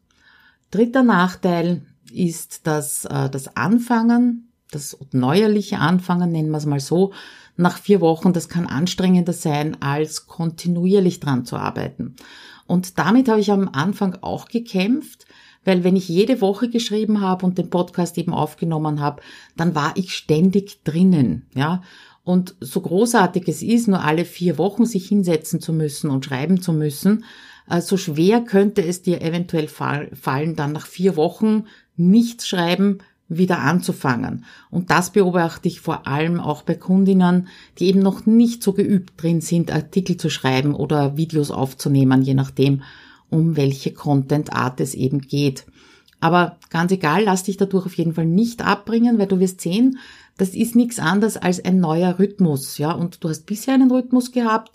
Dritter 0.69 1.01
Nachteil 1.01 1.87
ist, 2.13 2.67
dass 2.67 3.05
äh, 3.05 3.31
das 3.31 3.57
Anfangen, 3.57 4.51
das 4.69 4.95
neuerliche 5.11 5.79
Anfangen, 5.79 6.31
nennen 6.31 6.51
wir 6.51 6.59
es 6.59 6.67
mal 6.67 6.79
so, 6.79 7.13
nach 7.57 7.77
vier 7.77 8.01
Wochen, 8.01 8.33
das 8.33 8.49
kann 8.49 8.67
anstrengender 8.67 9.33
sein, 9.33 9.81
als 9.81 10.27
kontinuierlich 10.27 11.19
dran 11.19 11.45
zu 11.45 11.55
arbeiten. 11.55 12.15
Und 12.67 12.97
damit 12.97 13.29
habe 13.29 13.39
ich 13.39 13.51
am 13.51 13.69
Anfang 13.69 14.17
auch 14.21 14.47
gekämpft, 14.47 15.25
weil 15.63 15.83
wenn 15.83 15.95
ich 15.95 16.07
jede 16.07 16.41
Woche 16.41 16.69
geschrieben 16.69 17.21
habe 17.21 17.45
und 17.45 17.57
den 17.57 17.69
Podcast 17.69 18.17
eben 18.17 18.33
aufgenommen 18.33 18.99
habe, 19.01 19.21
dann 19.55 19.75
war 19.75 19.93
ich 19.95 20.15
ständig 20.15 20.83
drinnen, 20.83 21.47
ja. 21.55 21.81
Und 22.23 22.55
so 22.59 22.81
großartig 22.81 23.47
es 23.47 23.61
ist, 23.61 23.87
nur 23.87 24.03
alle 24.03 24.25
vier 24.25 24.57
Wochen 24.57 24.85
sich 24.85 25.07
hinsetzen 25.07 25.61
zu 25.61 25.71
müssen 25.73 26.09
und 26.09 26.25
schreiben 26.25 26.59
zu 26.59 26.73
müssen, 26.73 27.23
äh, 27.69 27.81
so 27.81 27.97
schwer 27.97 28.41
könnte 28.41 28.83
es 28.83 29.03
dir 29.03 29.21
eventuell 29.21 29.67
fallen, 29.67 30.55
dann 30.55 30.71
nach 30.71 30.87
vier 30.87 31.17
Wochen 31.17 31.65
nichts 31.95 32.47
schreiben, 32.47 32.99
wieder 33.27 33.59
anzufangen. 33.59 34.45
Und 34.69 34.91
das 34.91 35.11
beobachte 35.11 35.67
ich 35.67 35.79
vor 35.79 36.07
allem 36.07 36.39
auch 36.39 36.61
bei 36.61 36.75
Kundinnen, 36.75 37.47
die 37.79 37.87
eben 37.87 37.99
noch 37.99 38.25
nicht 38.25 38.61
so 38.61 38.73
geübt 38.73 39.21
drin 39.21 39.41
sind, 39.41 39.71
Artikel 39.71 40.17
zu 40.17 40.29
schreiben 40.29 40.75
oder 40.75 41.17
Videos 41.17 41.51
aufzunehmen, 41.51 42.21
je 42.21 42.35
nachdem, 42.35 42.83
um 43.29 43.57
welche 43.57 43.93
Content-Art 43.93 44.79
es 44.79 44.93
eben 44.93 45.21
geht. 45.21 45.65
Aber 46.19 46.57
ganz 46.69 46.91
egal, 46.91 47.23
lass 47.23 47.43
dich 47.43 47.57
dadurch 47.57 47.85
auf 47.87 47.95
jeden 47.95 48.13
Fall 48.13 48.25
nicht 48.25 48.65
abbringen, 48.65 49.17
weil 49.17 49.27
du 49.27 49.39
wirst 49.39 49.61
sehen, 49.61 49.99
das 50.37 50.49
ist 50.49 50.75
nichts 50.75 50.99
anderes 50.99 51.37
als 51.37 51.63
ein 51.63 51.79
neuer 51.79 52.19
Rhythmus, 52.19 52.77
ja. 52.77 52.91
Und 52.91 53.23
du 53.23 53.29
hast 53.29 53.45
bisher 53.45 53.73
einen 53.73 53.91
Rhythmus 53.91 54.31
gehabt 54.31 54.71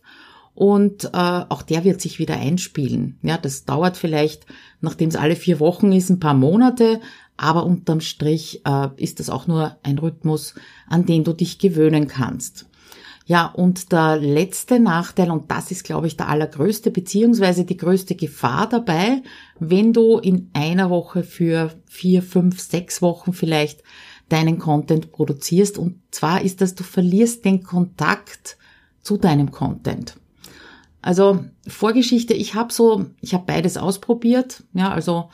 und 0.61 1.07
äh, 1.07 1.09
auch 1.15 1.63
der 1.63 1.85
wird 1.85 2.03
sich 2.03 2.19
wieder 2.19 2.37
einspielen. 2.37 3.19
Ja, 3.23 3.39
das 3.39 3.65
dauert 3.65 3.97
vielleicht, 3.97 4.45
nachdem 4.83 5.09
es 5.09 5.17
alle 5.17 5.35
vier 5.35 5.59
Wochen 5.59 5.91
ist, 5.91 6.11
ein 6.11 6.21
paar 6.21 6.35
Monate, 6.35 7.01
aber 7.39 7.65
unterm 7.65 8.03
Strich 8.03 8.61
äh, 8.67 8.89
ist 8.97 9.21
das 9.21 9.31
auch 9.31 9.47
nur 9.47 9.79
ein 9.83 9.97
Rhythmus, 9.97 10.55
an 10.87 11.07
den 11.07 11.25
du 11.25 11.33
dich 11.33 11.59
gewöhnen 11.59 12.09
kannst. 12.09 12.67
Ja, 13.25 13.47
und 13.47 13.91
der 13.91 14.19
letzte 14.19 14.81
Nachteil, 14.81 15.31
und 15.31 15.51
das 15.51 15.71
ist, 15.71 15.83
glaube 15.83 16.09
ich, 16.09 16.19
der 16.19 16.29
allergrößte, 16.29 16.91
beziehungsweise 16.91 17.65
die 17.65 17.79
größte 17.79 18.15
Gefahr 18.15 18.69
dabei, 18.69 19.23
wenn 19.61 19.95
du 19.95 20.19
in 20.19 20.51
einer 20.53 20.91
Woche 20.91 21.23
für 21.23 21.71
vier, 21.87 22.23
fünf, 22.23 22.61
sechs 22.61 23.01
Wochen 23.01 23.33
vielleicht 23.33 23.83
deinen 24.29 24.59
Content 24.59 25.11
produzierst. 25.11 25.79
Und 25.79 26.03
zwar 26.11 26.43
ist 26.43 26.61
das, 26.61 26.75
du 26.75 26.85
verlierst 26.85 27.47
den 27.47 27.63
Kontakt 27.63 28.59
zu 29.01 29.17
deinem 29.17 29.51
Content. 29.53 30.21
Also 31.03 31.45
Vorgeschichte, 31.67 32.35
ich 32.35 32.55
habe 32.55 32.73
so, 32.73 33.07
ich 33.21 33.35
habe 33.35 33.45
beides 33.47 33.77
ausprobiert, 33.77 34.65
ja, 34.75 34.93
also 34.93 35.31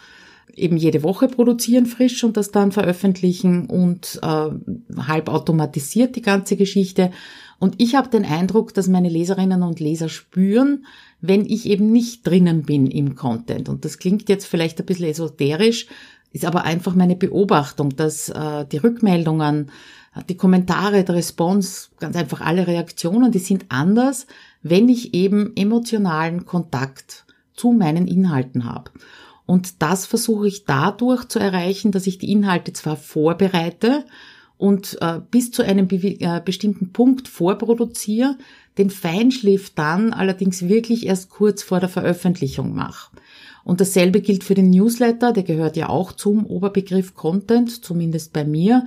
eben 0.54 0.76
jede 0.76 1.02
Woche 1.02 1.28
produzieren 1.28 1.86
frisch 1.86 2.24
und 2.24 2.36
das 2.36 2.50
dann 2.50 2.72
veröffentlichen 2.72 3.66
und 3.66 4.18
äh, 4.22 4.50
halb 4.96 5.28
automatisiert 5.28 6.16
die 6.16 6.22
ganze 6.22 6.56
Geschichte. 6.56 7.10
Und 7.58 7.74
ich 7.78 7.94
habe 7.94 8.08
den 8.08 8.24
Eindruck, 8.24 8.74
dass 8.74 8.88
meine 8.88 9.08
Leserinnen 9.08 9.62
und 9.62 9.80
Leser 9.80 10.08
spüren, 10.08 10.86
wenn 11.20 11.44
ich 11.44 11.66
eben 11.66 11.92
nicht 11.92 12.26
drinnen 12.26 12.62
bin 12.62 12.86
im 12.86 13.14
Content. 13.16 13.68
Und 13.68 13.84
das 13.84 13.98
klingt 13.98 14.28
jetzt 14.28 14.46
vielleicht 14.46 14.78
ein 14.78 14.86
bisschen 14.86 15.06
esoterisch, 15.06 15.86
ist 16.32 16.44
aber 16.44 16.64
einfach 16.64 16.94
meine 16.94 17.16
Beobachtung, 17.16 17.96
dass 17.96 18.28
äh, 18.28 18.66
die 18.66 18.78
Rückmeldungen, 18.78 19.70
die 20.28 20.36
Kommentare, 20.36 21.04
der 21.04 21.14
Response, 21.14 21.88
ganz 21.98 22.16
einfach 22.16 22.40
alle 22.40 22.66
Reaktionen, 22.66 23.32
die 23.32 23.38
sind 23.38 23.66
anders, 23.68 24.26
wenn 24.62 24.88
ich 24.88 25.14
eben 25.14 25.52
emotionalen 25.56 26.46
Kontakt 26.46 27.26
zu 27.54 27.72
meinen 27.72 28.06
Inhalten 28.06 28.64
habe. 28.64 28.90
Und 29.46 29.82
das 29.82 30.06
versuche 30.06 30.48
ich 30.48 30.64
dadurch 30.64 31.28
zu 31.28 31.38
erreichen, 31.38 31.92
dass 31.92 32.06
ich 32.06 32.18
die 32.18 32.32
Inhalte 32.32 32.72
zwar 32.72 32.96
vorbereite 32.96 34.04
und 34.58 34.98
äh, 35.00 35.20
bis 35.30 35.52
zu 35.52 35.62
einem 35.62 35.88
äh, 35.90 36.40
bestimmten 36.44 36.92
Punkt 36.92 37.28
vorproduziere, 37.28 38.36
den 38.78 38.90
Feinschliff 38.90 39.70
dann 39.74 40.12
allerdings 40.12 40.68
wirklich 40.68 41.06
erst 41.06 41.30
kurz 41.30 41.62
vor 41.62 41.80
der 41.80 41.88
Veröffentlichung 41.88 42.74
mache. 42.74 43.14
Und 43.64 43.80
dasselbe 43.80 44.20
gilt 44.20 44.44
für 44.44 44.54
den 44.54 44.70
Newsletter, 44.70 45.32
der 45.32 45.42
gehört 45.42 45.76
ja 45.76 45.88
auch 45.88 46.12
zum 46.12 46.46
Oberbegriff 46.46 47.14
Content, 47.14 47.84
zumindest 47.84 48.32
bei 48.32 48.44
mir. 48.44 48.86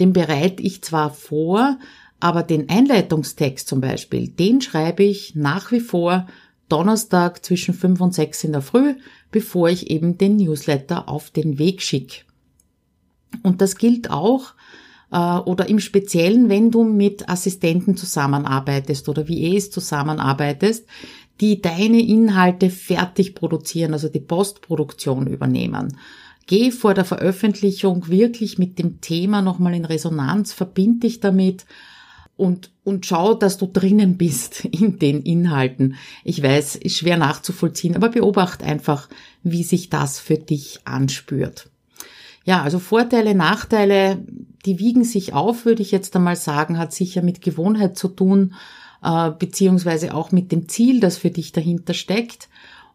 Den 0.00 0.12
bereite 0.12 0.62
ich 0.62 0.82
zwar 0.82 1.10
vor, 1.10 1.78
aber 2.20 2.42
den 2.42 2.68
Einleitungstext 2.68 3.68
zum 3.68 3.80
Beispiel, 3.80 4.28
den 4.28 4.60
schreibe 4.60 5.04
ich 5.04 5.34
nach 5.34 5.70
wie 5.70 5.80
vor 5.80 6.26
Donnerstag 6.68 7.44
zwischen 7.44 7.74
5 7.74 8.00
und 8.00 8.14
6 8.14 8.44
in 8.44 8.52
der 8.52 8.62
Früh, 8.62 8.94
bevor 9.30 9.68
ich 9.68 9.90
eben 9.90 10.18
den 10.18 10.36
Newsletter 10.36 11.08
auf 11.08 11.30
den 11.30 11.58
Weg 11.58 11.82
schicke. 11.82 12.24
Und 13.42 13.60
das 13.60 13.76
gilt 13.76 14.10
auch 14.10 14.54
äh, 15.10 15.16
oder 15.16 15.68
im 15.68 15.80
Speziellen, 15.80 16.48
wenn 16.48 16.70
du 16.70 16.84
mit 16.84 17.28
Assistenten 17.28 17.96
zusammenarbeitest 17.96 19.08
oder 19.08 19.28
wie 19.28 19.56
es 19.56 19.70
zusammenarbeitest, 19.70 20.86
die 21.40 21.62
deine 21.62 22.00
Inhalte 22.00 22.68
fertig 22.68 23.34
produzieren, 23.34 23.92
also 23.92 24.08
die 24.08 24.20
Postproduktion 24.20 25.26
übernehmen. 25.26 25.96
Geh 26.48 26.70
vor 26.70 26.94
der 26.94 27.04
Veröffentlichung 27.04 28.08
wirklich 28.08 28.58
mit 28.58 28.78
dem 28.78 29.02
Thema 29.02 29.42
nochmal 29.42 29.74
in 29.74 29.84
Resonanz, 29.84 30.54
verbind 30.54 31.02
dich 31.02 31.20
damit 31.20 31.66
und, 32.38 32.70
und 32.84 33.04
schau, 33.04 33.34
dass 33.34 33.58
du 33.58 33.66
drinnen 33.66 34.16
bist 34.16 34.64
in 34.64 34.98
den 34.98 35.22
Inhalten. 35.22 35.96
Ich 36.24 36.42
weiß, 36.42 36.76
ist 36.76 36.96
schwer 36.96 37.18
nachzuvollziehen, 37.18 37.96
aber 37.96 38.08
beobacht 38.08 38.62
einfach, 38.62 39.10
wie 39.42 39.62
sich 39.62 39.90
das 39.90 40.18
für 40.20 40.38
dich 40.38 40.80
anspürt. 40.86 41.68
Ja, 42.46 42.62
also 42.62 42.78
Vorteile, 42.78 43.34
Nachteile, 43.34 44.24
die 44.64 44.78
wiegen 44.78 45.04
sich 45.04 45.34
auf, 45.34 45.66
würde 45.66 45.82
ich 45.82 45.90
jetzt 45.90 46.16
einmal 46.16 46.36
sagen, 46.36 46.78
hat 46.78 46.94
sicher 46.94 47.20
mit 47.20 47.42
Gewohnheit 47.42 47.98
zu 47.98 48.08
tun, 48.08 48.54
äh, 49.02 49.32
beziehungsweise 49.32 50.14
auch 50.14 50.32
mit 50.32 50.50
dem 50.50 50.66
Ziel, 50.66 51.00
das 51.00 51.18
für 51.18 51.30
dich 51.30 51.52
dahinter 51.52 51.92
steckt. 51.92 52.48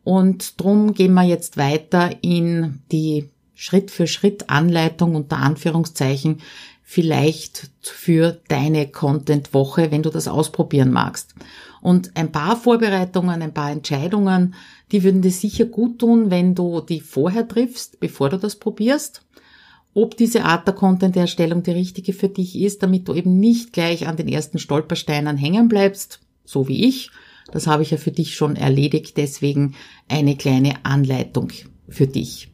Und 0.04 0.60
drum 0.60 0.96
gehen 0.96 1.14
wir 1.14 1.24
jetzt 1.24 1.56
weiter 1.56 2.10
in 2.24 2.80
die 2.92 3.30
Schritt 3.56 3.92
für 3.92 4.08
Schritt 4.08 4.50
Anleitung 4.50 5.16
unter 5.16 5.38
Anführungszeichen, 5.38 6.42
vielleicht 6.84 7.72
für 7.82 8.40
deine 8.50 8.88
Content-Woche, 8.88 9.92
wenn 9.92 10.04
du 10.04 10.10
das 10.10 10.28
ausprobieren 10.28 10.92
magst. 10.92 11.34
Und 11.82 12.16
ein 12.16 12.32
paar 12.32 12.56
Vorbereitungen, 12.56 13.42
ein 13.42 13.54
paar 13.54 13.72
Entscheidungen, 13.72 14.54
die 14.92 15.04
würden 15.04 15.22
dir 15.22 15.32
sicher 15.32 15.66
gut 15.66 16.00
tun, 16.00 16.30
wenn 16.30 16.56
du 16.56 16.82
die 16.82 17.02
vorher 17.02 17.48
triffst, 17.48 18.00
bevor 18.00 18.30
du 18.30 18.38
das 18.38 18.58
probierst. 18.58 19.26
Ob 19.96 20.18
diese 20.18 20.46
Art 20.46 20.68
der 20.68 20.76
Content-Erstellung 20.76 21.64
die 21.64 21.72
richtige 21.72 22.14
für 22.14 22.30
dich 22.30 22.60
ist, 22.60 22.84
damit 22.84 23.08
du 23.08 23.14
eben 23.14 23.40
nicht 23.40 23.74
gleich 23.74 24.08
an 24.08 24.18
den 24.18 24.28
ersten 24.28 24.60
Stolpersteinen 24.60 25.38
hängen 25.38 25.68
bleibst, 25.68 26.20
so 26.46 26.68
wie 26.68 26.86
ich. 26.86 27.12
Das 27.52 27.68
habe 27.68 27.84
ich 27.84 27.92
ja 27.92 27.98
für 27.98 28.12
dich 28.12 28.36
schon 28.36 28.56
erledigt, 28.56 29.18
deswegen 29.18 29.76
eine 30.08 30.36
kleine 30.36 30.86
Anleitung 30.86 31.52
für 31.90 32.08
dich. 32.08 32.53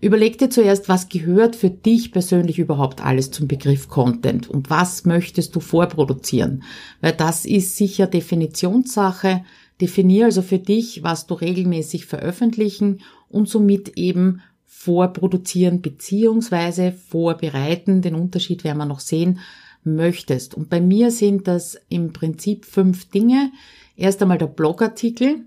Überleg 0.00 0.38
dir 0.38 0.48
zuerst, 0.48 0.88
was 0.88 1.10
gehört 1.10 1.56
für 1.56 1.68
dich 1.68 2.10
persönlich 2.10 2.58
überhaupt 2.58 3.04
alles 3.04 3.30
zum 3.30 3.48
Begriff 3.48 3.88
Content 3.88 4.48
und 4.48 4.70
was 4.70 5.04
möchtest 5.04 5.54
du 5.54 5.60
vorproduzieren? 5.60 6.62
Weil 7.02 7.12
das 7.12 7.44
ist 7.44 7.76
sicher 7.76 8.06
Definitionssache. 8.06 9.44
Definier 9.80 10.26
also 10.26 10.42
für 10.42 10.58
dich, 10.58 11.02
was 11.02 11.26
du 11.26 11.34
regelmäßig 11.34 12.06
veröffentlichen 12.06 13.00
und 13.28 13.48
somit 13.48 13.96
eben 13.98 14.40
vorproduzieren 14.64 15.82
beziehungsweise 15.82 16.92
vorbereiten. 16.92 18.00
Den 18.00 18.14
Unterschied 18.14 18.64
werden 18.64 18.78
wir 18.78 18.86
noch 18.86 19.00
sehen 19.00 19.40
möchtest. 19.84 20.54
Und 20.54 20.70
bei 20.70 20.80
mir 20.80 21.10
sind 21.10 21.46
das 21.46 21.78
im 21.90 22.12
Prinzip 22.14 22.64
fünf 22.64 23.10
Dinge. 23.10 23.52
Erst 23.96 24.22
einmal 24.22 24.38
der 24.38 24.46
Blogartikel. 24.46 25.44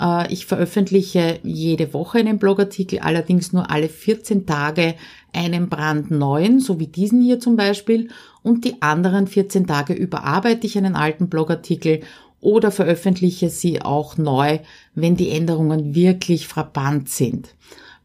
Äh, 0.00 0.32
ich 0.32 0.46
veröffentliche 0.46 1.40
jede 1.42 1.92
Woche 1.94 2.18
einen 2.18 2.38
Blogartikel, 2.38 3.00
allerdings 3.00 3.52
nur 3.52 3.70
alle 3.70 3.88
14 3.88 4.46
Tage 4.46 4.94
einen 5.32 5.68
brandneuen, 5.68 6.60
so 6.60 6.80
wie 6.80 6.86
diesen 6.86 7.20
hier 7.20 7.40
zum 7.40 7.56
Beispiel, 7.56 8.08
und 8.42 8.64
die 8.64 8.80
anderen 8.82 9.26
14 9.26 9.66
Tage 9.66 9.92
überarbeite 9.92 10.66
ich 10.66 10.78
einen 10.78 10.96
alten 10.96 11.28
Blogartikel 11.28 12.00
oder 12.40 12.70
veröffentliche 12.70 13.48
sie 13.50 13.82
auch 13.82 14.18
neu, 14.18 14.60
wenn 14.94 15.16
die 15.16 15.30
Änderungen 15.30 15.94
wirklich 15.94 16.46
frappant 16.46 17.08
sind. 17.08 17.54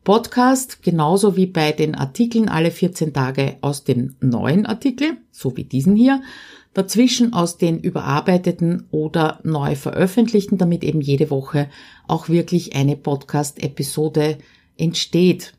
Podcast, 0.04 0.82
genauso 0.82 1.36
wie 1.36 1.46
bei 1.46 1.72
den 1.74 1.94
Artikeln 1.94 2.50
alle 2.50 2.72
14 2.72 3.14
Tage 3.14 3.58
aus 3.62 3.84
dem 3.84 4.16
neuen 4.20 4.66
Artikel, 4.66 5.18
so 5.32 5.56
wie 5.58 5.64
diesen 5.64 5.96
hier, 5.96 6.24
dazwischen 6.74 7.34
aus 7.34 7.58
den 7.58 7.80
überarbeiteten 7.80 8.88
oder 8.92 9.40
neu 9.44 9.76
veröffentlichten, 9.76 10.58
damit 10.58 10.84
eben 10.84 11.02
jede 11.02 11.30
Woche 11.30 11.70
auch 12.08 12.30
wirklich 12.30 12.76
eine 12.76 12.96
Podcast-Episode 12.96 14.38
entsteht. 14.78 15.54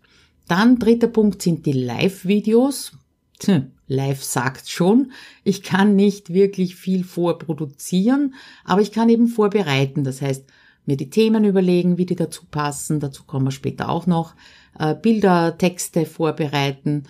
Dann 0.49 0.78
dritter 0.78 1.09
Punkt 1.09 1.42
sind 1.42 1.66
die 1.66 1.73
Live-Videos. 1.73 2.92
Live 3.88 4.23
sagt 4.23 4.69
schon, 4.69 5.12
ich 5.45 5.62
kann 5.62 5.97
nicht 5.97 6.33
wirklich 6.33 6.76
viel 6.76 7.04
vorproduzieren, 7.04 8.35
aber 8.64 8.81
ich 8.81 8.92
kann 8.92 9.09
eben 9.09 9.28
vorbereiten. 9.28 10.04
Das 10.04 10.23
heißt, 10.23 10.45
mir 10.87 10.97
die 10.97 11.11
Themen 11.11 11.45
überlegen, 11.45 11.99
wie 11.99 12.07
die 12.07 12.16
dazu 12.16 12.45
passen, 12.50 13.00
dazu 13.00 13.25
kommen 13.25 13.47
wir 13.47 13.50
später 13.50 13.88
auch 13.88 14.07
noch, 14.07 14.35
äh, 14.78 14.95
Bilder, 14.95 15.59
Texte 15.59 16.07
vorbereiten 16.07 17.04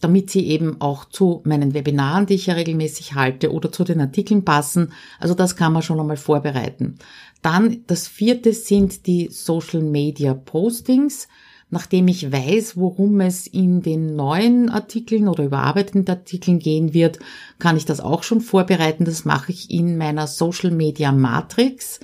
damit 0.00 0.30
sie 0.30 0.46
eben 0.46 0.80
auch 0.80 1.04
zu 1.06 1.42
meinen 1.44 1.74
Webinaren, 1.74 2.26
die 2.26 2.34
ich 2.34 2.46
ja 2.46 2.54
regelmäßig 2.54 3.14
halte, 3.14 3.52
oder 3.52 3.72
zu 3.72 3.84
den 3.84 4.00
Artikeln 4.00 4.44
passen. 4.44 4.92
Also 5.18 5.34
das 5.34 5.56
kann 5.56 5.72
man 5.72 5.82
schon 5.82 5.98
einmal 5.98 6.16
vorbereiten. 6.16 6.98
Dann 7.42 7.82
das 7.86 8.06
vierte 8.06 8.52
sind 8.52 9.06
die 9.06 9.28
Social 9.30 9.82
Media 9.82 10.34
Postings. 10.34 11.28
Nachdem 11.70 12.08
ich 12.08 12.32
weiß, 12.32 12.78
worum 12.78 13.20
es 13.20 13.46
in 13.46 13.82
den 13.82 14.16
neuen 14.16 14.70
Artikeln 14.70 15.28
oder 15.28 15.44
überarbeiteten 15.44 16.08
Artikeln 16.08 16.60
gehen 16.60 16.94
wird, 16.94 17.18
kann 17.58 17.76
ich 17.76 17.84
das 17.84 18.00
auch 18.00 18.22
schon 18.22 18.40
vorbereiten. 18.40 19.04
Das 19.04 19.26
mache 19.26 19.52
ich 19.52 19.70
in 19.70 19.98
meiner 19.98 20.26
Social 20.26 20.70
Media 20.70 21.12
Matrix. 21.12 22.00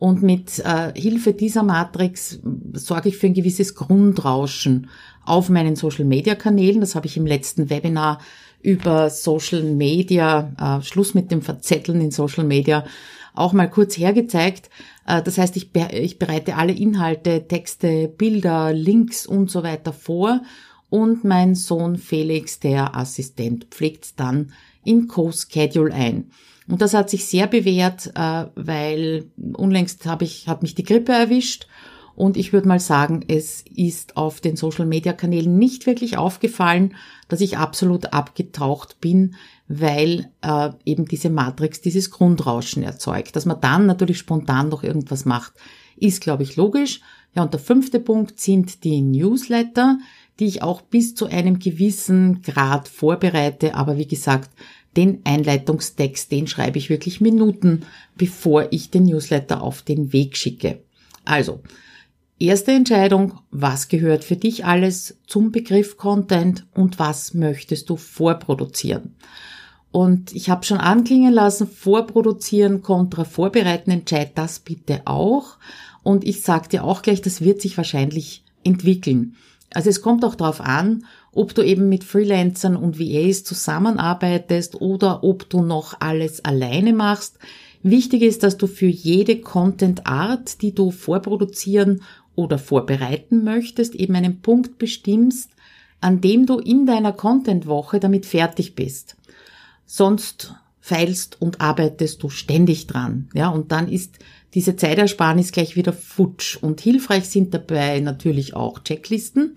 Und 0.00 0.22
mit 0.22 0.58
äh, 0.60 0.98
Hilfe 0.98 1.34
dieser 1.34 1.62
Matrix 1.62 2.40
sorge 2.72 3.10
ich 3.10 3.18
für 3.18 3.26
ein 3.26 3.34
gewisses 3.34 3.74
Grundrauschen 3.74 4.88
auf 5.26 5.50
meinen 5.50 5.76
Social-Media-Kanälen. 5.76 6.80
Das 6.80 6.94
habe 6.94 7.06
ich 7.06 7.18
im 7.18 7.26
letzten 7.26 7.68
Webinar 7.68 8.18
über 8.62 9.10
Social 9.10 9.62
Media, 9.62 10.52
äh, 10.58 10.82
Schluss 10.82 11.12
mit 11.12 11.30
dem 11.30 11.42
Verzetteln 11.42 12.00
in 12.00 12.10
Social 12.12 12.44
Media, 12.44 12.86
auch 13.34 13.52
mal 13.52 13.68
kurz 13.68 13.98
hergezeigt. 13.98 14.70
Äh, 15.06 15.22
das 15.22 15.36
heißt, 15.36 15.54
ich, 15.58 15.68
ich 15.92 16.18
bereite 16.18 16.56
alle 16.56 16.72
Inhalte, 16.72 17.46
Texte, 17.46 18.08
Bilder, 18.08 18.72
Links 18.72 19.26
und 19.26 19.50
so 19.50 19.62
weiter 19.62 19.92
vor 19.92 20.40
und 20.88 21.24
mein 21.24 21.54
Sohn 21.54 21.98
Felix, 21.98 22.58
der 22.58 22.96
Assistent, 22.96 23.66
pflegt 23.66 24.18
dann 24.18 24.54
in 24.82 25.08
Co-Schedule 25.08 25.92
ein. 25.92 26.30
Und 26.70 26.80
das 26.82 26.94
hat 26.94 27.10
sich 27.10 27.26
sehr 27.26 27.46
bewährt, 27.46 28.12
äh, 28.14 28.46
weil 28.54 29.30
unlängst 29.36 30.06
habe 30.06 30.24
ich, 30.24 30.46
hat 30.48 30.62
mich 30.62 30.74
die 30.74 30.84
Grippe 30.84 31.12
erwischt 31.12 31.66
und 32.20 32.36
ich 32.36 32.52
würde 32.52 32.68
mal 32.68 32.80
sagen, 32.80 33.24
es 33.28 33.64
ist 33.74 34.18
auf 34.18 34.42
den 34.42 34.54
Social-Media-Kanälen 34.54 35.56
nicht 35.56 35.86
wirklich 35.86 36.18
aufgefallen, 36.18 36.94
dass 37.28 37.40
ich 37.40 37.56
absolut 37.56 38.12
abgetaucht 38.12 39.00
bin, 39.00 39.36
weil 39.68 40.30
äh, 40.42 40.70
eben 40.84 41.06
diese 41.06 41.30
Matrix 41.30 41.80
dieses 41.80 42.10
Grundrauschen 42.10 42.82
erzeugt. 42.82 43.36
Dass 43.36 43.46
man 43.46 43.60
dann 43.62 43.86
natürlich 43.86 44.18
spontan 44.18 44.68
noch 44.68 44.82
irgendwas 44.82 45.24
macht, 45.24 45.54
ist, 45.96 46.20
glaube 46.20 46.42
ich, 46.42 46.56
logisch. 46.56 47.00
Ja, 47.34 47.42
und 47.42 47.54
der 47.54 47.60
fünfte 47.60 48.00
Punkt 48.00 48.38
sind 48.38 48.84
die 48.84 49.00
Newsletter, 49.00 49.98
die 50.40 50.46
ich 50.46 50.62
auch 50.62 50.82
bis 50.82 51.14
zu 51.14 51.26
einem 51.26 51.58
gewissen 51.58 52.42
Grad 52.42 52.88
vorbereite. 52.88 53.74
Aber 53.74 53.96
wie 53.96 54.08
gesagt, 54.08 54.50
den 54.96 55.20
Einleitungstext, 55.24 56.32
den 56.32 56.46
schreibe 56.46 56.78
ich 56.78 56.90
wirklich 56.90 57.20
Minuten, 57.20 57.82
bevor 58.16 58.68
ich 58.70 58.90
den 58.90 59.04
Newsletter 59.04 59.62
auf 59.62 59.82
den 59.82 60.12
Weg 60.12 60.36
schicke. 60.36 60.82
Also, 61.24 61.60
erste 62.38 62.72
Entscheidung, 62.72 63.34
was 63.50 63.88
gehört 63.88 64.24
für 64.24 64.36
dich 64.36 64.64
alles 64.64 65.18
zum 65.26 65.52
Begriff 65.52 65.96
Content 65.96 66.66
und 66.74 66.98
was 66.98 67.34
möchtest 67.34 67.88
du 67.90 67.96
vorproduzieren? 67.96 69.14
Und 69.92 70.32
ich 70.34 70.50
habe 70.50 70.64
schon 70.64 70.78
anklingen 70.78 71.32
lassen, 71.32 71.66
vorproduzieren 71.66 72.82
kontra 72.82 73.24
vorbereiten, 73.24 73.90
entscheid 73.90 74.32
das 74.36 74.60
bitte 74.60 75.02
auch. 75.04 75.58
Und 76.02 76.24
ich 76.24 76.42
sage 76.42 76.68
dir 76.68 76.84
auch 76.84 77.02
gleich, 77.02 77.22
das 77.22 77.40
wird 77.40 77.60
sich 77.60 77.76
wahrscheinlich 77.76 78.44
entwickeln. 78.64 79.36
Also 79.72 79.90
es 79.90 80.02
kommt 80.02 80.24
auch 80.24 80.34
darauf 80.34 80.60
an, 80.60 81.04
ob 81.32 81.54
du 81.54 81.62
eben 81.62 81.88
mit 81.88 82.04
Freelancern 82.04 82.76
und 82.76 82.98
VAs 82.98 83.44
zusammenarbeitest 83.44 84.80
oder 84.80 85.22
ob 85.22 85.48
du 85.48 85.62
noch 85.62 86.00
alles 86.00 86.44
alleine 86.44 86.92
machst. 86.92 87.38
Wichtig 87.82 88.22
ist, 88.22 88.42
dass 88.42 88.56
du 88.56 88.66
für 88.66 88.86
jede 88.86 89.40
Content-Art, 89.40 90.60
die 90.60 90.74
du 90.74 90.90
vorproduzieren 90.90 92.02
oder 92.34 92.58
vorbereiten 92.58 93.44
möchtest, 93.44 93.94
eben 93.94 94.14
einen 94.16 94.40
Punkt 94.40 94.78
bestimmst, 94.78 95.50
an 96.00 96.20
dem 96.20 96.46
du 96.46 96.58
in 96.58 96.86
deiner 96.86 97.12
Content-Woche 97.12 98.00
damit 98.00 98.26
fertig 98.26 98.74
bist. 98.74 99.16
Sonst 99.86 100.54
feilst 100.80 101.40
und 101.40 101.60
arbeitest 101.60 102.22
du 102.22 102.30
ständig 102.30 102.86
dran. 102.86 103.28
Ja, 103.34 103.48
und 103.50 103.70
dann 103.70 103.88
ist 103.88 104.18
diese 104.54 104.76
Zeitersparnis 104.76 105.52
gleich 105.52 105.76
wieder 105.76 105.92
futsch. 105.92 106.56
Und 106.56 106.80
hilfreich 106.80 107.28
sind 107.28 107.54
dabei 107.54 108.00
natürlich 108.00 108.54
auch 108.54 108.80
Checklisten, 108.80 109.54